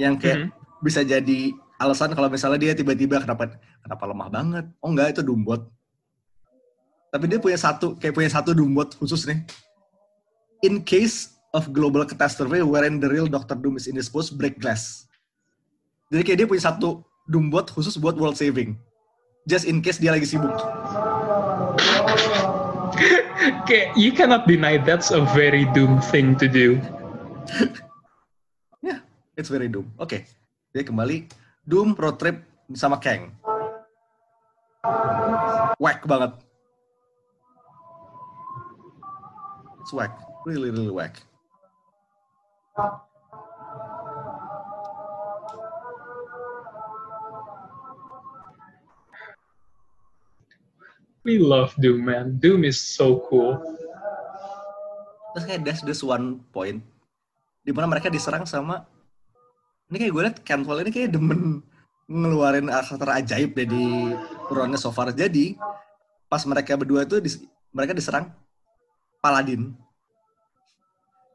[0.00, 0.80] yang kayak Mhm.
[0.80, 4.64] bisa jadi alasan kalau misalnya dia tiba-tiba kenapa kenapa lemah banget.
[4.80, 5.68] Oh enggak itu Doombot.
[7.12, 9.40] Tapi dia punya satu kayak punya satu Doombot khusus nih.
[10.64, 13.56] In case of global catastrophe wherein the real Dr.
[13.56, 15.04] Doom is indisposed, break glass.
[16.12, 18.76] Jadi kayak dia punya satu Doombot khusus buat world saving.
[19.46, 20.50] Just in case dia lagi sibuk.
[23.68, 26.80] Kayak you cannot deny that's a very doom thing to do.
[28.84, 29.02] Ya,
[29.34, 29.90] it's very Doom.
[29.98, 30.22] Oke,
[30.70, 31.26] dia kembali
[31.66, 32.46] Doom road trip
[32.78, 33.34] sama Kang.
[35.82, 36.38] Whack banget.
[39.82, 40.14] It's whack.
[40.46, 41.26] Really, really whack.
[51.26, 52.38] We love Doom, man.
[52.38, 53.58] Doom is so cool.
[55.34, 56.78] Terus kayak there's this one point
[57.66, 58.86] di mana mereka diserang sama
[59.86, 61.62] ini kayak gue liat Cantwell ini kayak demen
[62.06, 63.84] ngeluarin karakter ajaib deh di
[64.50, 65.10] runnya so far.
[65.10, 65.54] Jadi
[66.26, 68.30] pas mereka berdua itu dis- mereka diserang
[69.22, 69.74] Paladin.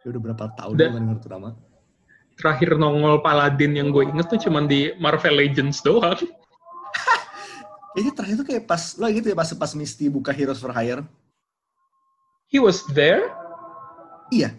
[0.02, 0.88] Ya udah berapa tahun Udah.
[0.92, 1.50] gue denger tuh nama.
[2.40, 6.18] Terakhir nongol Paladin yang gue inget tuh cuman di Marvel Legends doang.
[7.92, 11.04] Kayaknya terakhir tuh kayak pas lo gitu ya pas pas Misty buka Heroes for Hire.
[12.48, 13.32] He was there?
[14.32, 14.56] Iya.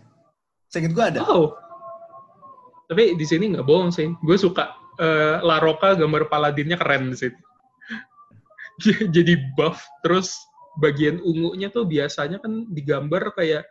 [0.69, 1.21] Seinget gue ada.
[1.25, 1.57] Oh.
[2.93, 4.13] Tapi di sini nggak bohong sih.
[4.21, 7.41] Gue suka eh, La Roca gambar Paladinnya keren di situ.
[9.17, 10.37] Jadi buff, terus
[10.77, 13.65] bagian ungunya tuh biasanya kan digambar kayak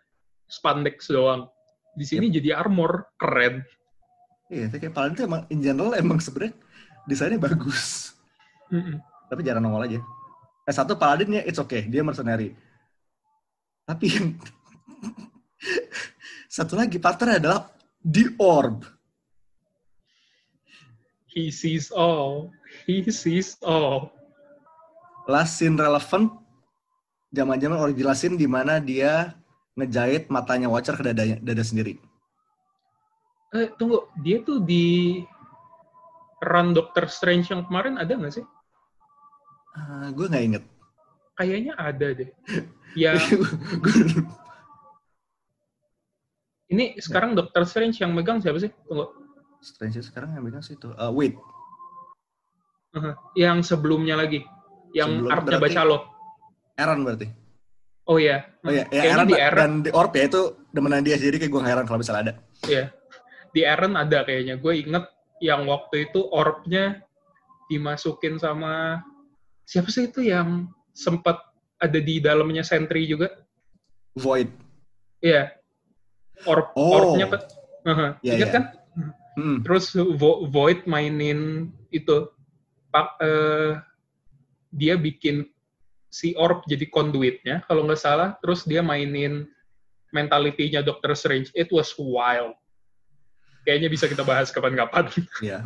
[0.50, 1.46] spandex doang.
[1.92, 3.68] Di sini jadi armor, keren.
[4.48, 6.56] Iya, tapi kayak Paladin tuh emang in general emang sebenarnya
[7.04, 8.16] desainnya bagus.
[8.72, 9.00] Mm-mm.
[9.28, 10.00] Tapi jarang nongol aja.
[10.68, 12.56] Eh, satu Paladin ya it's okay, dia mercenary.
[13.84, 14.28] Tapi yang
[16.56, 17.68] satu lagi partner adalah
[18.00, 19.01] The Orb.
[21.32, 22.52] He sees all.
[22.84, 24.12] He sees all.
[25.32, 26.36] Last scene relevant
[27.32, 29.32] zaman-zaman orang jelasin di mana dia
[29.80, 31.96] ngejahit matanya Watcher ke dadanya, dada sendiri.
[33.56, 34.12] Eh, tunggu.
[34.20, 35.24] Dia tuh di
[36.44, 38.46] run Doctor Strange yang kemarin ada nggak sih?
[39.72, 40.64] Ah, gue nggak inget.
[41.40, 42.32] Kayaknya ada deh.
[42.92, 43.16] Ya,
[46.68, 48.68] ini sekarang Doctor Strange yang megang siapa sih?
[48.84, 49.21] Tunggu.
[49.62, 50.90] Strange sekarang yang megang situ.
[50.98, 51.38] Uh, wait,
[52.92, 53.16] Aha.
[53.38, 54.44] Yang sebelumnya lagi.
[54.92, 55.98] Yang Sebelumnya artnya baca lo.
[56.76, 57.28] Aaron berarti.
[58.10, 58.44] Oh iya.
[58.66, 60.42] Oh iya, ya Kayaknya Aaron di Aaron, dan The Orb ya itu
[60.74, 62.34] demenan dia jadi kayak gue heran kalau misalnya ada.
[62.68, 62.84] iya.
[63.54, 64.58] Di Aaron ada kayaknya.
[64.60, 65.06] Gue inget
[65.40, 67.00] yang waktu itu orbnya
[67.72, 69.00] dimasukin sama
[69.64, 71.40] siapa sih itu yang sempat
[71.80, 73.32] ada di dalamnya Sentry juga?
[74.20, 74.52] Void.
[75.24, 75.54] Iya.
[76.44, 77.14] Orb Oh.
[77.14, 77.38] orbnya ke
[77.88, 78.08] Aha.
[78.22, 78.56] Iya, Ingat iya.
[78.58, 78.64] kan?
[79.36, 79.64] Hmm.
[79.64, 82.28] Terus Vo- Void mainin itu
[82.92, 83.80] pak eh,
[84.72, 85.48] dia bikin
[86.12, 88.36] si Orb jadi conduitnya kalau nggak salah.
[88.44, 89.48] Terus dia mainin
[90.12, 91.50] mentality-nya Doctor Strange.
[91.56, 92.60] It was wild.
[93.64, 95.08] Kayaknya bisa kita bahas kapan-kapan.
[95.40, 95.64] Ya,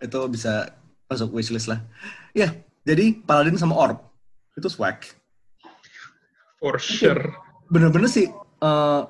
[0.00, 0.72] itu bisa
[1.10, 1.84] masuk wishlist lah.
[2.32, 4.00] Ya, jadi Paladin sama Orb
[4.56, 5.04] itu swag.
[6.62, 7.36] For sure.
[7.68, 9.02] Bener-bener sih, eh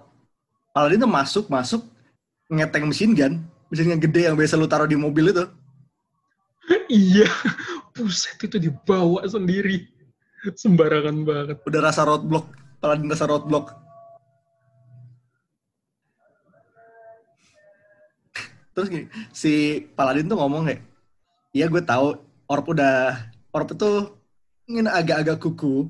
[0.74, 1.82] Paladin tuh masuk, masuk,
[2.50, 5.44] ngeteng mesin gun, mesin gun gede yang biasa lu taruh di mobil itu.
[6.86, 7.26] iya.
[7.90, 9.90] Buset itu dibawa sendiri.
[10.54, 11.58] Sembarangan banget.
[11.66, 12.46] Udah rasa roadblock,
[12.78, 13.74] Paladin rasa roadblock.
[18.74, 20.82] Terus gini, si Paladin tuh ngomong kayak,
[21.54, 22.18] iya gue tahu
[22.50, 23.90] Orb udah, Orb itu
[24.66, 25.86] ingin agak-agak kuku.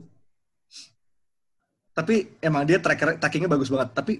[1.96, 3.96] Tapi emang dia tracker, trackingnya bagus banget.
[3.96, 4.12] Tapi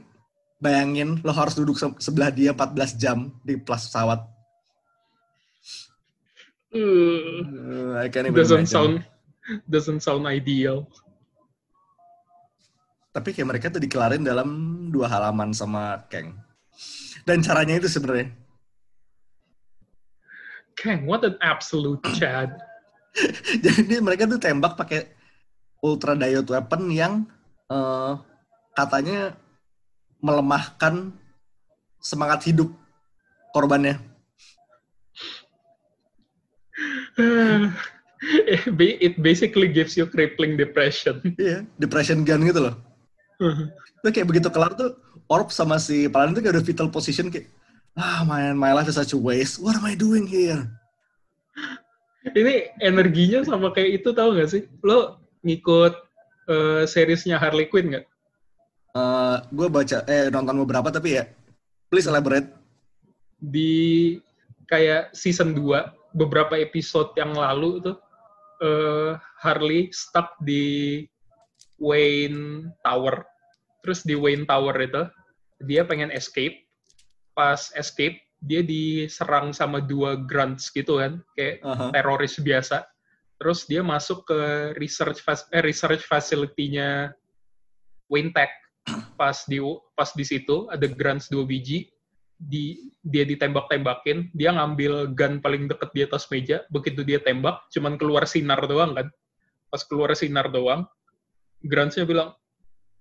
[0.57, 4.21] bayangin lo harus duduk se- sebelah dia 14 jam di plus pesawat.
[6.75, 8.75] Uh, Uh, I can't even doesn't imagine.
[8.75, 8.95] sound
[9.69, 10.91] doesn't sound ideal.
[13.15, 14.49] Tapi kayak mereka tuh dikelarin dalam
[14.91, 16.35] dua halaman sama Kang.
[17.23, 18.35] Dan caranya itu sebenarnya.
[20.75, 22.59] Kang, what an absolute Chad.
[23.63, 25.07] Jadi mereka tuh tembak pakai
[25.79, 27.23] ultra diode weapon yang
[27.71, 28.13] eh,
[28.75, 29.39] katanya
[30.25, 31.13] melemahkan
[32.01, 32.73] semangat hidup
[33.53, 34.01] korbannya.
[38.99, 41.21] it basically gives you crippling depression.
[41.37, 42.75] Iya, depression gun gitu loh.
[44.01, 44.97] Tuh kayak begitu kelar tuh
[45.29, 47.53] Orb sama si Paladin tuh kayak udah fetal position kayak
[47.95, 49.61] ah man, my life is such a waste.
[49.61, 50.65] What am I doing here?
[52.39, 54.65] Ini energinya sama kayak itu tahu nggak sih?
[54.81, 55.93] Lo ngikut
[56.49, 58.09] eh, seriesnya Harley Quinn nggak?
[58.95, 61.27] Eh gue baca eh nonton beberapa tapi ya
[61.91, 62.47] please elaborate.
[63.43, 64.15] Di
[64.71, 67.99] kayak season 2 beberapa episode yang lalu tuh
[68.63, 71.03] eh, Harley stuck di
[71.83, 73.27] Wayne Tower.
[73.83, 75.03] Terus di Wayne Tower itu
[75.67, 76.63] dia pengen escape.
[77.35, 81.91] Pas escape dia diserang sama dua grunts gitu kan, kayak Aha.
[81.91, 82.87] teroris biasa.
[83.43, 84.41] Terus dia masuk ke
[84.79, 87.11] research fas- eh, research facility-nya
[88.07, 88.55] Wayne Tech.
[89.21, 89.63] Pas di
[89.97, 91.89] pas di situ ada grunts dua biji,
[92.37, 97.97] di dia ditembak-tembakin, dia ngambil gun paling deket di atas meja, begitu dia tembak, cuman
[97.97, 99.07] keluar sinar doang kan.
[99.71, 100.85] Pas keluar sinar doang,
[101.67, 102.37] grunts-nya bilang,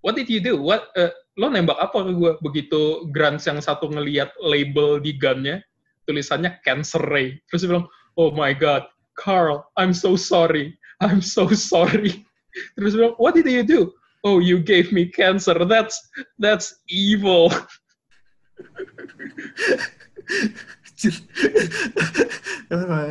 [0.06, 0.56] "What did you do?
[0.58, 5.60] What eh, lo nembak apa ke gue?" Begitu grunts yang satu ngeliat label di gunnya,
[6.08, 7.36] tulisannya cancer ray.
[7.52, 8.88] Terus dia bilang, "Oh my god,
[9.20, 10.78] Carl, I'm so sorry.
[11.04, 12.24] I'm so sorry."
[12.78, 13.92] Terus dia bilang, "What did you do?"
[14.24, 15.54] Oh, you gave me cancer.
[15.68, 16.00] That's
[16.40, 17.52] that's evil.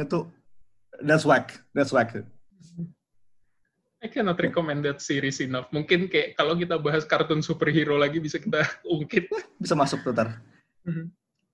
[0.02, 0.18] Itu
[1.04, 2.16] that's whack, that's whack.
[4.02, 5.70] I cannot recommend that series enough.
[5.70, 9.30] Mungkin kayak kalau kita bahas kartun superhero lagi bisa kita ungkit.
[9.62, 10.42] Bisa masuk tuh ntar.
[10.82, 11.12] Mhm.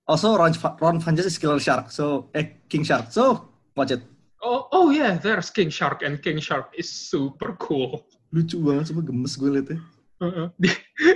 [0.09, 4.01] Also Ron, Ron Funches is Killer Shark, so eh King Shark, so watch it.
[4.41, 8.09] Oh, oh yeah, there's King Shark and King Shark is super cool.
[8.29, 9.79] Lucu banget, cuma gemes gue liatnya.
[10.19, 10.47] Heeh.
[10.61, 10.73] dia,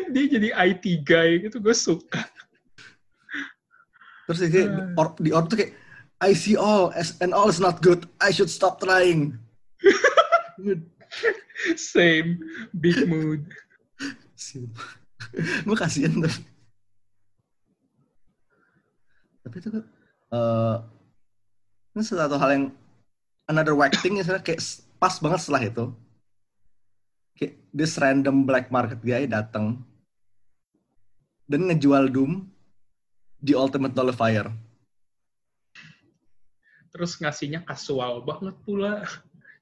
[0.10, 2.26] dia jadi IT guy gitu, gue suka.
[4.26, 5.00] Terus dia kayak, Ah.
[5.00, 5.74] or, di Orb tuh kayak,
[6.24, 8.08] I see all, as- and all is not good.
[8.18, 9.36] I should stop trying.
[11.76, 12.40] Same,
[12.74, 13.44] big mood.
[15.68, 16.36] gue kasihan tuh.
[19.44, 19.84] Tapi itu kan,
[20.34, 20.78] eh
[21.94, 22.66] ini satu hal yang
[23.46, 25.86] another whack thing is kayak s- pas banget setelah itu.
[27.74, 29.82] This random black market guy datang
[31.50, 32.48] dan ngejual Doom
[33.42, 34.48] di Ultimate Nullifier.
[36.94, 39.04] Terus ngasihnya kasual banget pula.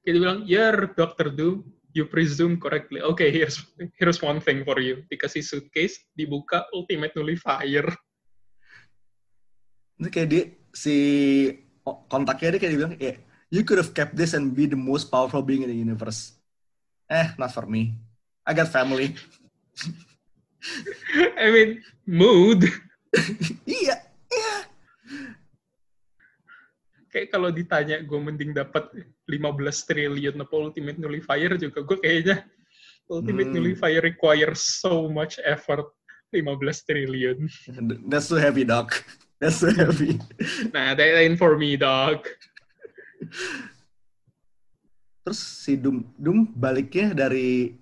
[0.04, 1.32] Kayak dia bilang, you're Dr.
[1.32, 1.64] Doom,
[1.96, 3.00] you presume correctly.
[3.00, 3.64] Okay, here's
[3.96, 5.04] here's one thing for you.
[5.08, 7.88] Dikasih suitcase, dibuka Ultimate Nullifier.
[9.96, 10.42] Itu kayak dia
[10.72, 10.96] si
[12.08, 13.16] kontaknya dia kayak dibilang kayak
[13.52, 16.41] you could have kept this and be the most powerful being in the universe.
[17.12, 17.92] Eh, not for me.
[18.48, 19.12] I got family.
[21.36, 21.70] I mean,
[22.08, 22.64] mood.
[23.68, 24.00] iya,
[24.32, 24.54] iya.
[27.12, 28.88] Kayak kalau ditanya gue mending dapat
[29.28, 32.48] 15 triliun apa Ultimate Nullifier juga gue kayaknya
[33.12, 33.60] Ultimate Hmm.
[33.60, 35.92] Nullifier requires so much effort
[36.32, 37.44] 15 triliun.
[38.08, 38.96] That's too heavy, doc.
[39.36, 40.16] That's too heavy.
[40.72, 42.24] Nah, that ain't for me, dog.
[45.22, 47.78] Terus si Doom, Doom baliknya dari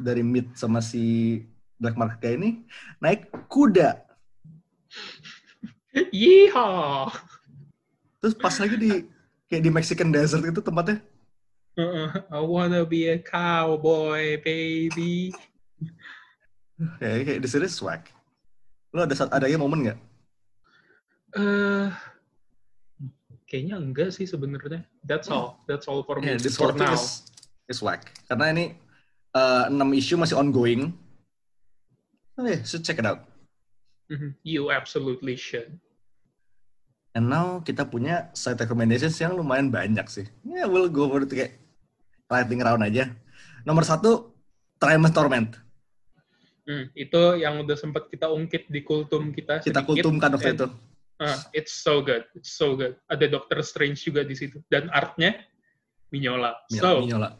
[0.00, 1.36] dari Mid sama si
[1.76, 2.50] Black Market kayak ini
[2.98, 4.00] naik kuda.
[6.16, 7.12] Yeehaw.
[8.18, 8.90] Terus pas lagi di
[9.52, 11.04] kayak di Mexican desert itu tempatnya.
[11.78, 15.30] Uh, I wanna be a cowboy, baby.
[16.98, 18.02] Kayak kayak di sini swag.
[18.90, 19.98] Lo ada saat adanya momen nggak?
[21.38, 21.86] Eh,
[23.48, 24.84] kayaknya enggak sih sebenarnya.
[25.02, 25.56] That's all.
[25.64, 26.92] That's all for me Yeah, this for now.
[26.92, 27.24] is,
[27.66, 28.12] is whack.
[28.28, 28.64] Karena ini
[29.32, 30.92] eh, enam isu masih ongoing.
[32.36, 33.24] Oh yeah, so check it out.
[34.08, 34.36] Mhm.
[34.44, 35.74] You absolutely should.
[37.16, 40.28] And now kita punya side recommendations yang lumayan banyak sih.
[40.46, 41.56] Yeah, we'll go for it kayak
[42.28, 43.10] lightning round aja.
[43.66, 44.30] Nomor satu,
[44.78, 45.50] Triumph Torment.
[46.68, 49.64] Hmm, itu yang udah sempat kita ungkit di kultum kita.
[49.64, 49.88] Kita sedikit.
[49.88, 50.68] kultumkan waktu itu.
[51.20, 52.24] Uh, it's so good.
[52.34, 52.96] It's so good.
[53.06, 54.58] Ada Doctor Strange juga di situ.
[54.66, 55.38] Dan artnya
[56.08, 56.54] Mignola.
[56.70, 57.36] Mi- So, Mignola.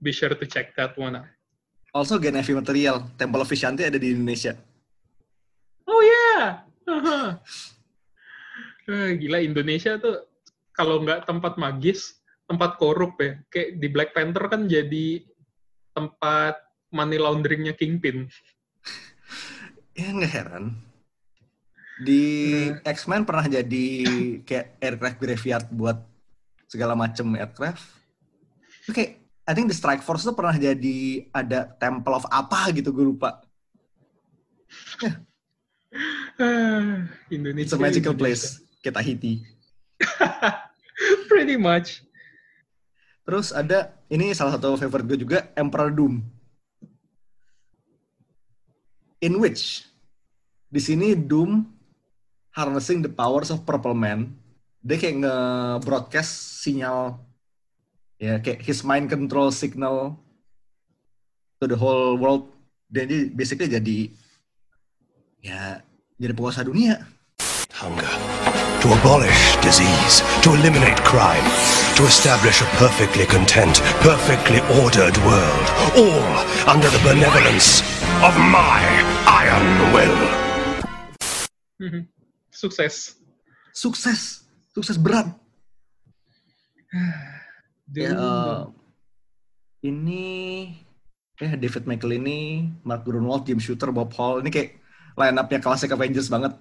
[0.00, 1.28] be sure to check that one out.
[1.90, 4.54] Also Gen Heavy Material, Temple of Vishanti ada di Indonesia.
[5.84, 6.62] Oh yeah.
[6.86, 7.20] Haha.
[8.86, 10.26] Eh, Gila Indonesia tuh
[10.72, 13.38] kalau nggak tempat magis, tempat korup ya.
[13.50, 15.22] Kayak di Black Panther kan jadi
[15.92, 16.56] tempat
[16.90, 18.26] money launderingnya Kingpin.
[19.98, 20.64] Ya nggak heran.
[22.00, 22.24] Di
[22.80, 23.86] X-Men pernah jadi
[24.40, 26.00] kayak aircraft graveyard buat
[26.64, 27.84] segala macam aircraft.
[28.88, 32.94] Itu kayak I think the Strike Force tuh pernah jadi ada Temple of apa gitu
[32.94, 33.42] gue lupa.
[36.38, 37.66] Ah, Indonesia.
[37.66, 38.62] It's a magical Indonesia.
[38.62, 38.78] place.
[38.80, 39.34] Kayak Tahiti.
[41.30, 42.06] Pretty much.
[43.26, 46.22] Terus ada ini salah satu favorite gue juga Emperor Doom.
[49.20, 49.84] In which
[50.70, 51.79] di sini Doom
[52.54, 54.34] harnessing the powers of Purple Man.
[54.80, 57.20] Dia kayak nge-broadcast sinyal
[58.20, 60.16] ya kayak his mind control signal
[61.60, 62.48] to the whole world.
[62.90, 64.10] Dan dia basically jadi
[65.44, 65.84] ya
[66.18, 67.06] jadi penguasa dunia.
[67.76, 68.12] Hunger.
[68.80, 71.44] To abolish disease, to eliminate crime,
[72.00, 75.66] to establish a perfectly content, perfectly ordered world,
[76.00, 76.32] all
[76.64, 77.84] under the benevolence
[78.24, 78.80] of my
[79.28, 80.16] iron will.
[82.50, 83.16] Sukses.
[83.72, 85.30] Sukses, sukses berat.
[87.90, 88.60] Ya, eh,
[89.82, 90.22] ini
[91.34, 94.46] ya David McLeany, Mark Grunwald, Jim Shooter, Bob Hall.
[94.46, 94.78] Ini kayak
[95.18, 96.54] line up-nya klasik Avengers banget.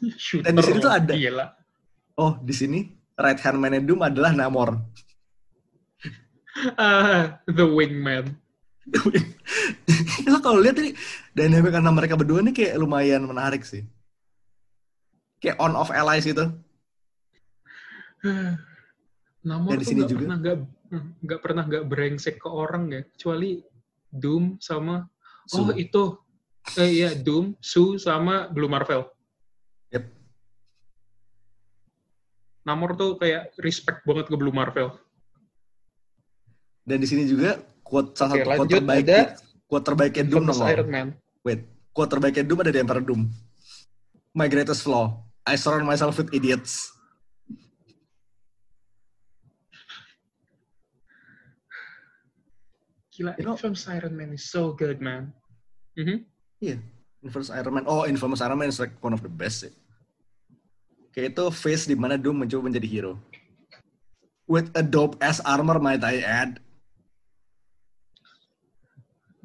[0.16, 1.44] Shooter dan di sini tuh ada- Gila.
[2.16, 2.88] Oh, di sini
[3.20, 4.80] right hand man Doom adalah Namor.
[6.80, 8.34] Ah, the wingman.
[10.32, 10.96] Lo kalau lihat ini
[11.30, 13.84] dynamic antara mereka berdua ini kayak lumayan menarik sih.
[15.40, 16.44] Kayak on off allies gitu.
[19.48, 20.20] Namor Dan di tuh sini nggak juga.
[20.20, 20.56] pernah nggak
[21.24, 23.64] nggak pernah nggak brengsek ke orang ya, kecuali
[24.12, 25.08] Doom sama
[25.50, 26.14] So, oh itu
[26.78, 29.02] eh iya Doom, Sue sama Blue Marvel.
[29.90, 30.04] Yep.
[32.62, 34.94] Namor tuh kayak respect banget ke Blue Marvel.
[36.80, 39.20] dan di sini juga quote salah Oke, satu quote terbaik ada
[39.70, 40.44] quote terbaiknya Doom.
[40.50, 41.08] Iron Man.
[41.46, 41.60] Wait,
[41.94, 43.30] quote terbaiknya Doom ada di Emperor Doom.
[44.34, 46.92] My greatest flaw, I surround myself with idiots.
[53.12, 55.36] Gila, You know- Infamous Iron Man is so good, man.
[55.98, 56.24] Mhm.
[57.20, 57.84] Infamous Iron Man.
[57.84, 59.72] Oh, Infamous Iron Man is like one of the best sih.
[61.12, 63.20] Kayak itu phase di mana Doom mencoba menjadi hero.
[64.48, 66.64] With a dope ass armor might I add.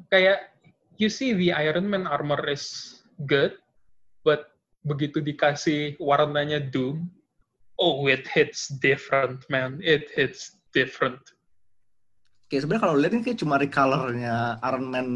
[0.08, 0.56] Kayak
[0.96, 2.96] you see the Iron Man armor is
[3.28, 3.58] good,
[4.24, 4.55] but
[4.86, 7.10] begitu dikasih warnanya Doom,
[7.82, 9.82] oh it hits different, man.
[9.82, 11.18] It hits different.
[12.46, 15.08] Kayak sebenarnya kalau lihat ini kayak cuma recolornya Iron Man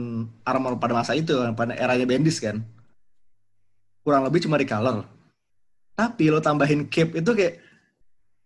[0.42, 2.66] armor pada masa itu, pada eranya Bendis kan.
[4.02, 5.06] Kurang lebih cuma recolor.
[5.94, 7.54] Tapi lo tambahin cape itu kayak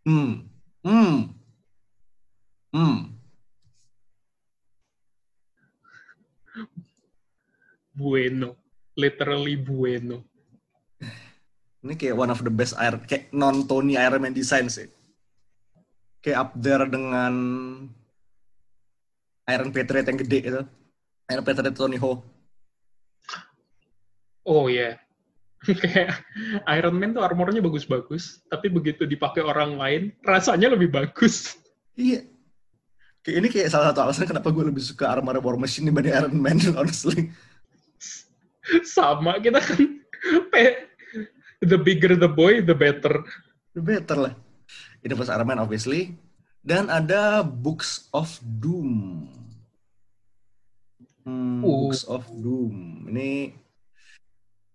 [0.04, 0.44] hmm,
[0.84, 1.16] hmm,
[2.76, 2.98] hmm.
[7.96, 8.60] Bueno.
[8.94, 10.22] Literally bueno.
[11.84, 14.88] Ini kayak one of the best Iron, kayak non Tony Iron Man design sih.
[16.24, 17.32] Kayak up there dengan
[19.44, 20.62] Iron Patriot yang gede itu.
[21.28, 22.24] Iron Patriot Tony Hawk.
[24.48, 24.96] Oh ya.
[25.84, 26.20] Kayak
[26.76, 31.56] Iron Man tuh armornya bagus-bagus, tapi begitu dipakai orang lain, rasanya lebih bagus.
[31.96, 32.28] Iya.
[33.24, 36.36] Kayak ini kayak salah satu alasan kenapa gue lebih suka armor War Machine dibanding Iron
[36.36, 37.32] Man, honestly.
[38.84, 39.80] Sama kita kan
[40.52, 40.92] pe-
[41.60, 43.22] the bigger the boy, the better.
[43.74, 44.34] The better lah.
[45.04, 46.16] Ini pas Iron Man obviously.
[46.64, 49.28] Dan ada Books of Doom.
[51.24, 51.88] Hmm, Uh.
[51.88, 53.08] Books of Doom.
[53.12, 53.52] Ini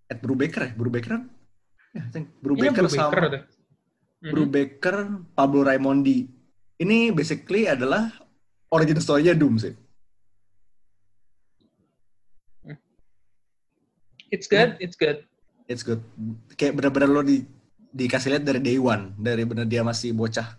[0.10, 0.72] Ed Brubaker ya?
[0.78, 1.24] Brubaker kan?
[1.98, 3.44] I think Ini Brubaker Brubaker sama deh.
[4.20, 4.32] Mhm.
[4.36, 4.96] Brubaker,
[5.34, 6.28] Pablo Raimondi.
[6.80, 8.12] Ini basically adalah
[8.70, 9.74] origin story-nya Doom sih.
[14.30, 15.26] It's good, it's good.
[15.70, 16.02] It's good.
[16.58, 17.46] Kayak bener-bener lo di,
[17.94, 20.58] dikasih lihat dari day one, dari bener dia masih bocah.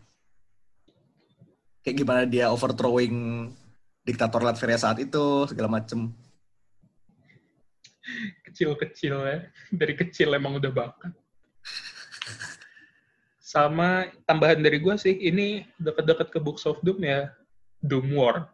[1.82, 3.50] Kayak gimana dia overthrowing
[4.06, 6.14] diktator Latveria saat itu, segala macem.
[8.46, 9.38] Kecil-kecil ya.
[9.74, 11.10] Dari kecil emang udah bakat.
[13.42, 17.34] Sama tambahan dari gue sih, ini deket-deket ke Books of Doom ya,
[17.82, 18.46] Doom War.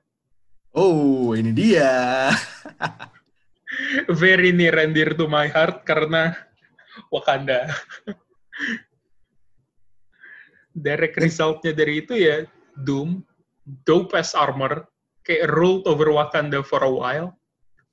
[0.72, 2.32] Oh, ini dia.
[4.08, 6.36] Very near and dear to my heart karena
[7.12, 7.72] Wakanda.
[10.76, 12.44] Direct resultnya dari itu ya
[12.76, 13.24] Doom,
[13.88, 14.84] dope as armor,
[15.24, 17.32] kayak ruled over Wakanda for a while.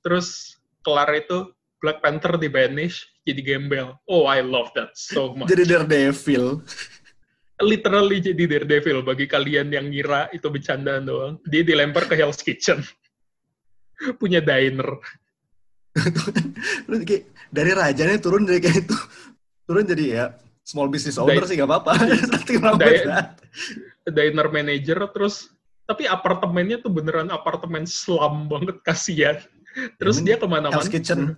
[0.04, 1.48] Terus kelar itu
[1.80, 3.96] Black Panther di banish jadi gembel.
[4.04, 5.48] Oh, I love that so much.
[5.48, 6.60] Jadi Daredevil.
[7.64, 11.34] Literally jadi Daredevil bagi kalian yang ngira itu bercandaan doang.
[11.48, 12.84] Dia dilempar ke Hell's Kitchen.
[14.20, 15.00] Punya diner.
[15.94, 17.22] Terus kayak
[17.54, 18.96] dari rajanya turun dari kayak itu.
[19.64, 20.24] Turun jadi ya
[20.64, 21.92] small business owner Dai- sih gak apa-apa.
[22.80, 23.40] That.
[24.04, 25.48] diner manager terus
[25.88, 29.40] tapi apartemennya tuh beneran apartemen slum banget kasihan
[29.96, 31.36] terus dia ke mana-mana Kitchen.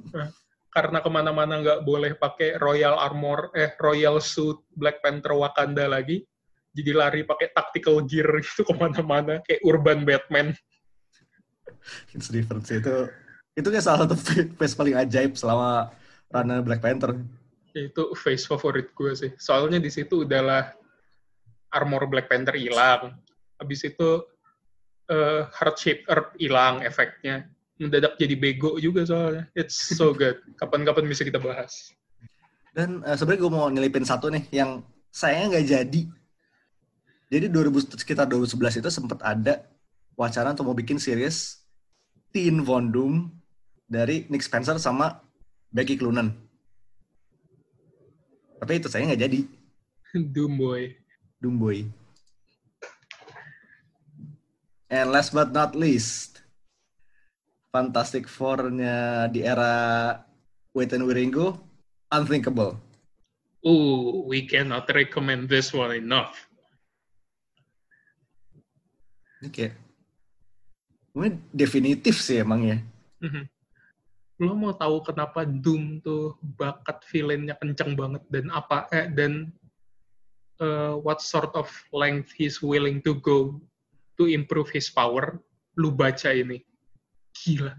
[0.76, 6.24] karena ke mana-mana nggak boleh pakai royal armor eh royal suit Black Panther Wakanda lagi
[6.72, 10.56] jadi lari pakai tactical gear gitu ke mana-mana kayak urban Batman
[12.12, 12.80] It's different sih.
[12.80, 13.08] Itu
[13.58, 14.14] itu kayak salah satu
[14.58, 15.90] face paling ajaib selama
[16.30, 17.18] runner Black Panther.
[17.74, 19.30] itu face favorit gue sih.
[19.38, 20.74] Soalnya di situ udahlah
[21.74, 23.18] armor Black Panther hilang.
[23.58, 24.22] Habis itu
[25.10, 27.46] eh, heart shape herb hilang efeknya.
[27.78, 29.46] Mendadak jadi bego juga soalnya.
[29.54, 30.42] It's so good.
[30.58, 31.94] Kapan-kapan bisa kita bahas.
[32.74, 34.82] Dan eh, sebenarnya gue mau nyelipin satu nih yang
[35.14, 36.02] sayangnya nggak jadi.
[37.28, 39.62] Jadi 2000 sekitar 2011 itu sempat ada
[40.18, 41.62] wacana untuk mau bikin series
[42.34, 43.37] Teen Von Doom
[43.88, 45.18] dari Nick Spencer sama
[45.72, 46.30] Becky Cloonan.
[48.60, 49.40] Tapi itu saya nggak jadi
[50.12, 50.92] Doom Boy
[51.40, 51.86] Doom Boy.
[54.88, 56.40] And last but not least,
[57.70, 60.16] Fantastic Four-nya di era
[60.72, 61.60] Wait and Wiringo,
[62.08, 62.80] Unthinkable.
[63.68, 66.48] Ooh, we cannot recommend this one enough.
[69.38, 69.74] Ini kayak
[71.14, 72.78] ini definitif sih emang ya.
[73.22, 73.57] Mhm.
[74.38, 79.50] Lo mau tahu kenapa Doom tuh bakat villainnya kenceng banget dan apa eh, dan
[80.62, 83.58] uh, what sort of length he's willing to go
[84.14, 85.42] to improve his power?
[85.74, 86.62] Lu baca ini.
[87.34, 87.74] Gila.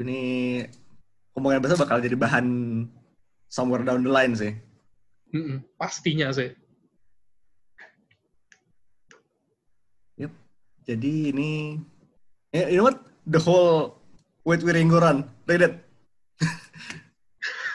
[0.00, 0.20] Ini
[1.32, 2.46] kemungkinan besar bakal jadi bahan
[3.48, 4.52] somewhere down the line sih.
[5.32, 6.52] Mm-mm, pastinya sih.
[10.20, 10.32] Yep.
[10.84, 11.50] Jadi ini
[12.52, 13.00] ya, you know what?
[13.24, 14.03] The whole
[14.44, 15.24] Wait Wiringo run.
[15.48, 15.74] Read it.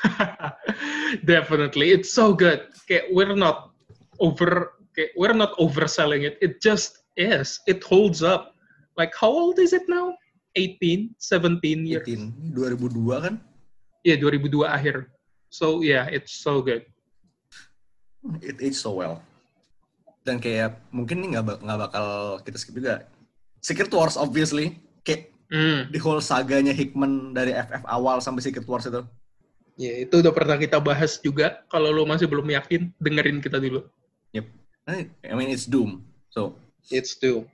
[1.25, 2.69] Definitely, it's so good.
[2.85, 3.73] Kayak we're not
[4.21, 6.37] over, kayak we're not overselling it.
[6.45, 7.57] It just is.
[7.65, 8.53] It holds up.
[8.97, 10.13] Like how old is it now?
[10.53, 12.05] 18, 17 years.
[12.05, 12.53] 18.
[12.53, 13.35] 2002 kan?
[14.05, 15.09] Iya, 2002 akhir.
[15.49, 16.85] So yeah, it's so good.
[18.45, 19.25] It aged so well.
[20.21, 22.07] Dan kayak mungkin ini nggak bak- nggak bakal
[22.45, 23.09] kita skip juga.
[23.57, 24.77] Secret Wars obviously.
[25.49, 25.89] Hmm.
[25.89, 29.01] the whole saganya Hickman dari FF awal sampai Secret Wars itu.
[29.79, 31.65] Ya, itu udah pernah kita bahas juga.
[31.73, 33.81] Kalau lo masih belum yakin, dengerin kita dulu.
[34.35, 34.45] Yep.
[35.25, 36.05] I mean it's Doom.
[36.29, 36.53] So
[36.89, 37.45] It's too.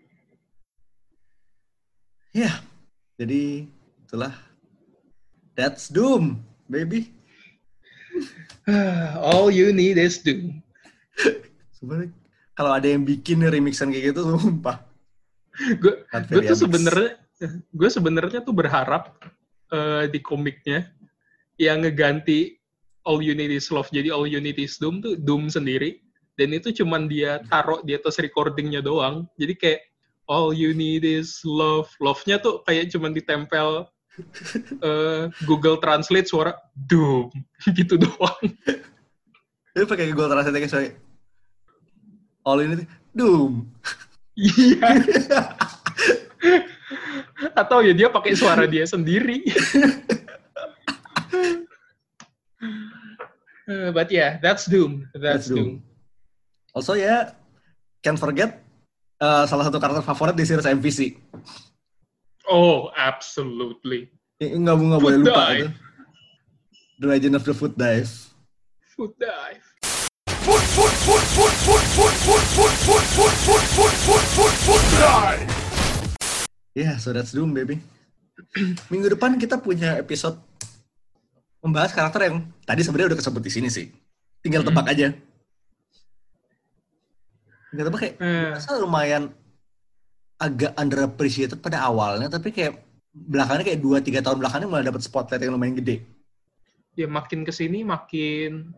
[2.32, 2.64] ya.
[3.16, 3.68] Jadi
[4.08, 4.36] itulah.
[5.56, 7.12] That's Doom, baby.
[9.24, 10.60] All you need is Doom.
[11.76, 12.12] Sebenarnya
[12.56, 14.84] kalau ada yang bikin remixan kayak gitu, sumpah.
[15.80, 17.20] Gue tuh sebenarnya
[17.76, 19.20] gue sebenarnya tuh berharap
[19.72, 20.88] eh, di komiknya
[21.60, 22.56] yang ngeganti
[23.06, 26.00] All You Need Is Love jadi All You Need Is Doom tuh Doom sendiri
[26.36, 29.82] dan itu cuman dia taruh di atas recordingnya doang jadi kayak
[30.32, 33.88] All You Need Is Love love-nya tuh kayak cuman ditempel
[34.84, 37.32] eh, Google Translate suara Doom
[37.78, 38.44] gitu doang
[39.76, 40.90] Dia pakai Google Translate kayak sorry.
[42.48, 43.54] All ini tuh, Doom.
[44.40, 44.88] iya
[47.56, 49.42] atau ya dia pakai suara dia sendiri
[53.66, 55.10] Eh, but yeah, that's Doom.
[55.18, 55.58] That's, That's Doom.
[55.58, 55.70] Doom.
[56.78, 57.34] Also ya,
[58.06, 58.62] can't forget
[59.18, 61.18] uh, salah satu karakter favorit di series MVC.
[62.46, 64.14] Oh, absolutely.
[64.38, 65.68] Nggak nggak boleh lupa itu.
[67.02, 68.14] The Legend of the Foot Dive.
[68.94, 69.66] Foot dive.
[70.46, 71.55] Foot, foot, foot, foot,
[76.76, 77.80] Yeah, so that's Doom, baby.
[78.92, 80.36] Minggu depan kita punya episode
[81.64, 83.88] membahas karakter yang tadi sebenarnya udah kesebut di sini sih.
[84.44, 84.76] Tinggal Hmm.
[84.76, 85.08] tebak aja.
[87.72, 88.16] Tinggal tebak kayak
[88.54, 89.32] rasa lumayan
[90.36, 92.84] agak underappreciated pada awalnya, tapi kayak
[93.16, 96.04] belakangnya kayak 2-3 tahun belakangnya malah dapat spotlight yang lumayan gede.
[96.96, 98.72] ya makin ke sini makin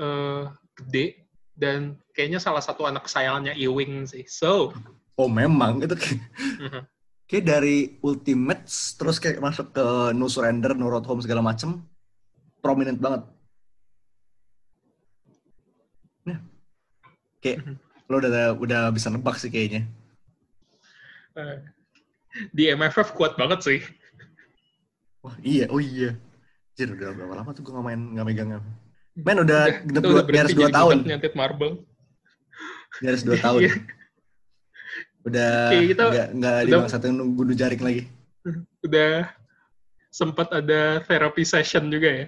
[0.00, 0.42] eh,
[0.72, 4.24] gede dan kayaknya salah satu anak kesayangannya Ewing sih.
[4.24, 4.72] So,
[5.18, 6.20] Oh memang, itu kayak,
[6.60, 6.82] mhm.
[7.28, 9.84] Kayak dari Ultimates, terus kayak masuk ke
[10.16, 11.84] No Surrender, No Road Home segala macem,
[12.64, 13.22] prominent banget.
[16.24, 16.40] Nah,
[17.44, 17.74] kayak Mhm.
[18.08, 19.84] lo udah udah bisa nebak sih kayaknya.
[21.36, 21.56] Eh,
[22.50, 23.80] di MFF kuat banget sih.
[25.20, 26.16] Wah iya, oh iya.
[26.78, 28.50] Jadi udah berapa lama tuh gue nggak main nggak megang
[29.18, 31.72] Men udah genep kita dua, di atas dua jadi tahun, budak nyantet marble.
[33.02, 33.60] di atas dua tahun.
[33.66, 33.72] Iya.
[35.28, 36.28] Udah Oke, kita nggak
[36.64, 38.02] nggak nunggu jaring lagi.
[38.86, 39.28] Udah
[40.08, 42.26] sempat ada therapy session juga ya.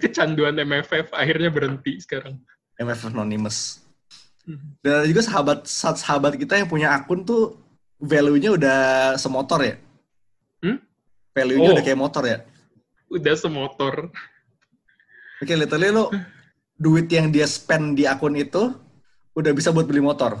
[0.00, 2.40] Kecanduan MFF akhirnya berhenti sekarang.
[2.80, 3.82] MF Anonymous.
[4.46, 4.78] Mhm.
[4.80, 7.58] Dan ada juga sahabat sahabat kita yang punya akun tuh
[7.98, 8.80] value-nya udah
[9.18, 9.74] semotor ya.
[10.62, 10.78] Hmm?
[11.34, 11.74] Value-nya Oh.
[11.74, 12.38] udah kayak motor ya.
[13.10, 14.08] Udah semotor.
[15.42, 16.08] Oke, literally lo
[16.78, 18.72] duit yang dia spend di akun itu
[19.36, 20.40] udah bisa buat beli motor.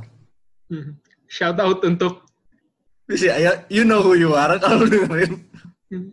[0.72, 0.96] Mhm.
[1.26, 2.22] Shout out untuk
[3.10, 5.46] ya, you know who you are kalau dengerin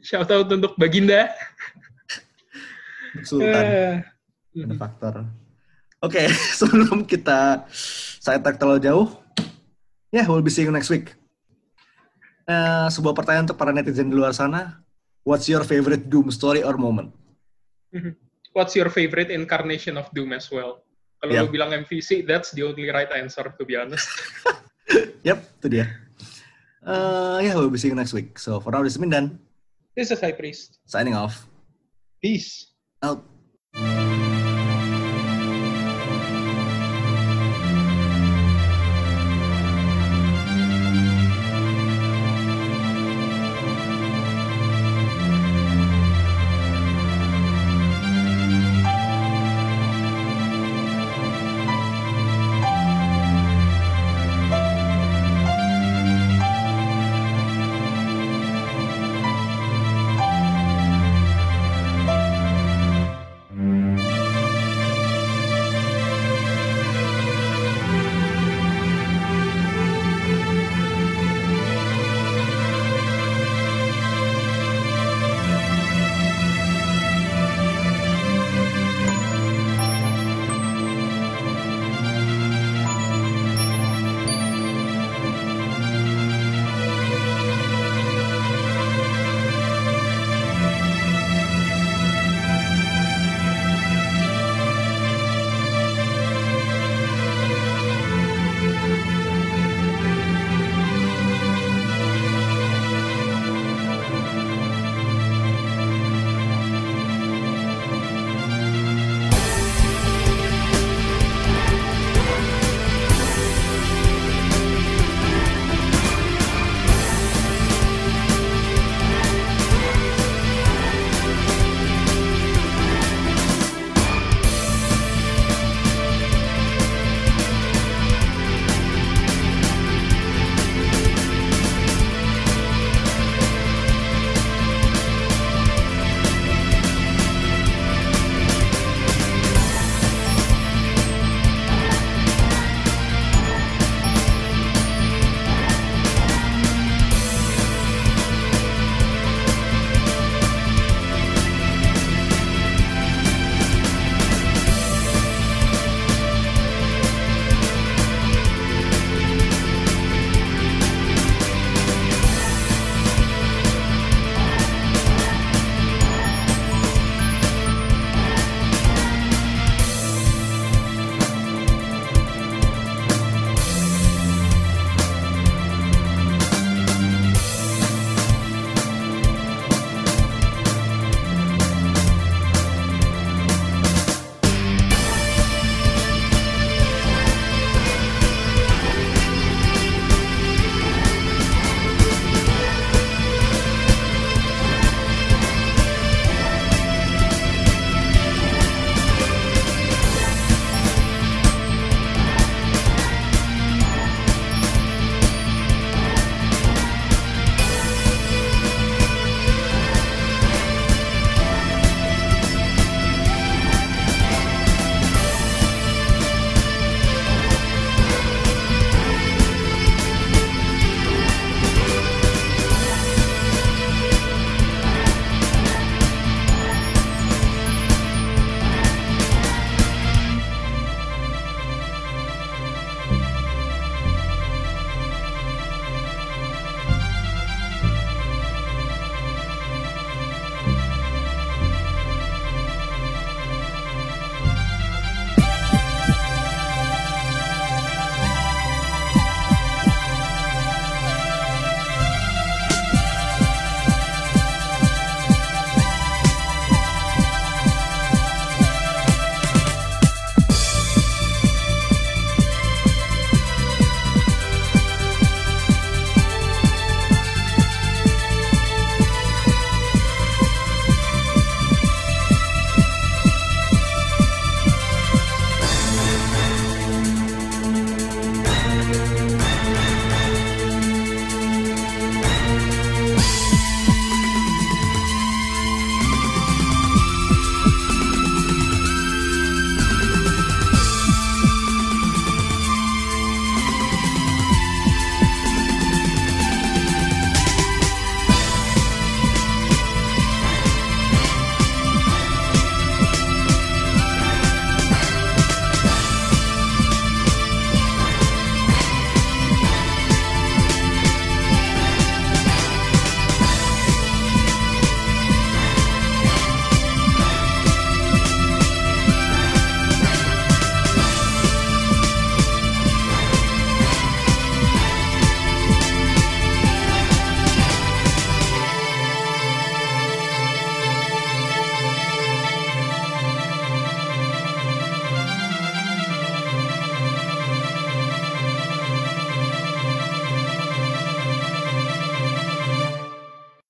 [0.05, 1.33] shout out untuk Baginda.
[3.25, 4.01] Sultan.
[4.53, 5.13] Ada faktor.
[6.03, 7.65] Oke, sebelum kita
[8.21, 9.07] sidetrack terlalu jauh,
[10.13, 11.15] ya yeah, we'll be seeing you next week.
[12.43, 14.83] Eh, sebuah pertanyaan untuk para netizen di luar sana.
[15.23, 17.15] What's your favorite Doom story or moment?
[18.55, 20.83] What's your favorite incarnation of Doom as well?
[21.23, 21.43] Kalau Yep.
[21.47, 24.05] lu bilang MVC, that's the only right answer to be honest.
[25.23, 25.85] Yep, itu dia.
[26.83, 28.35] Uh, yeah, we'll be seeing you next week.
[28.35, 29.39] So for now, this is Mindan,
[29.95, 30.83] This is High Priest.
[30.85, 31.47] signing off.
[32.19, 32.75] Peace.
[32.99, 33.23] Out.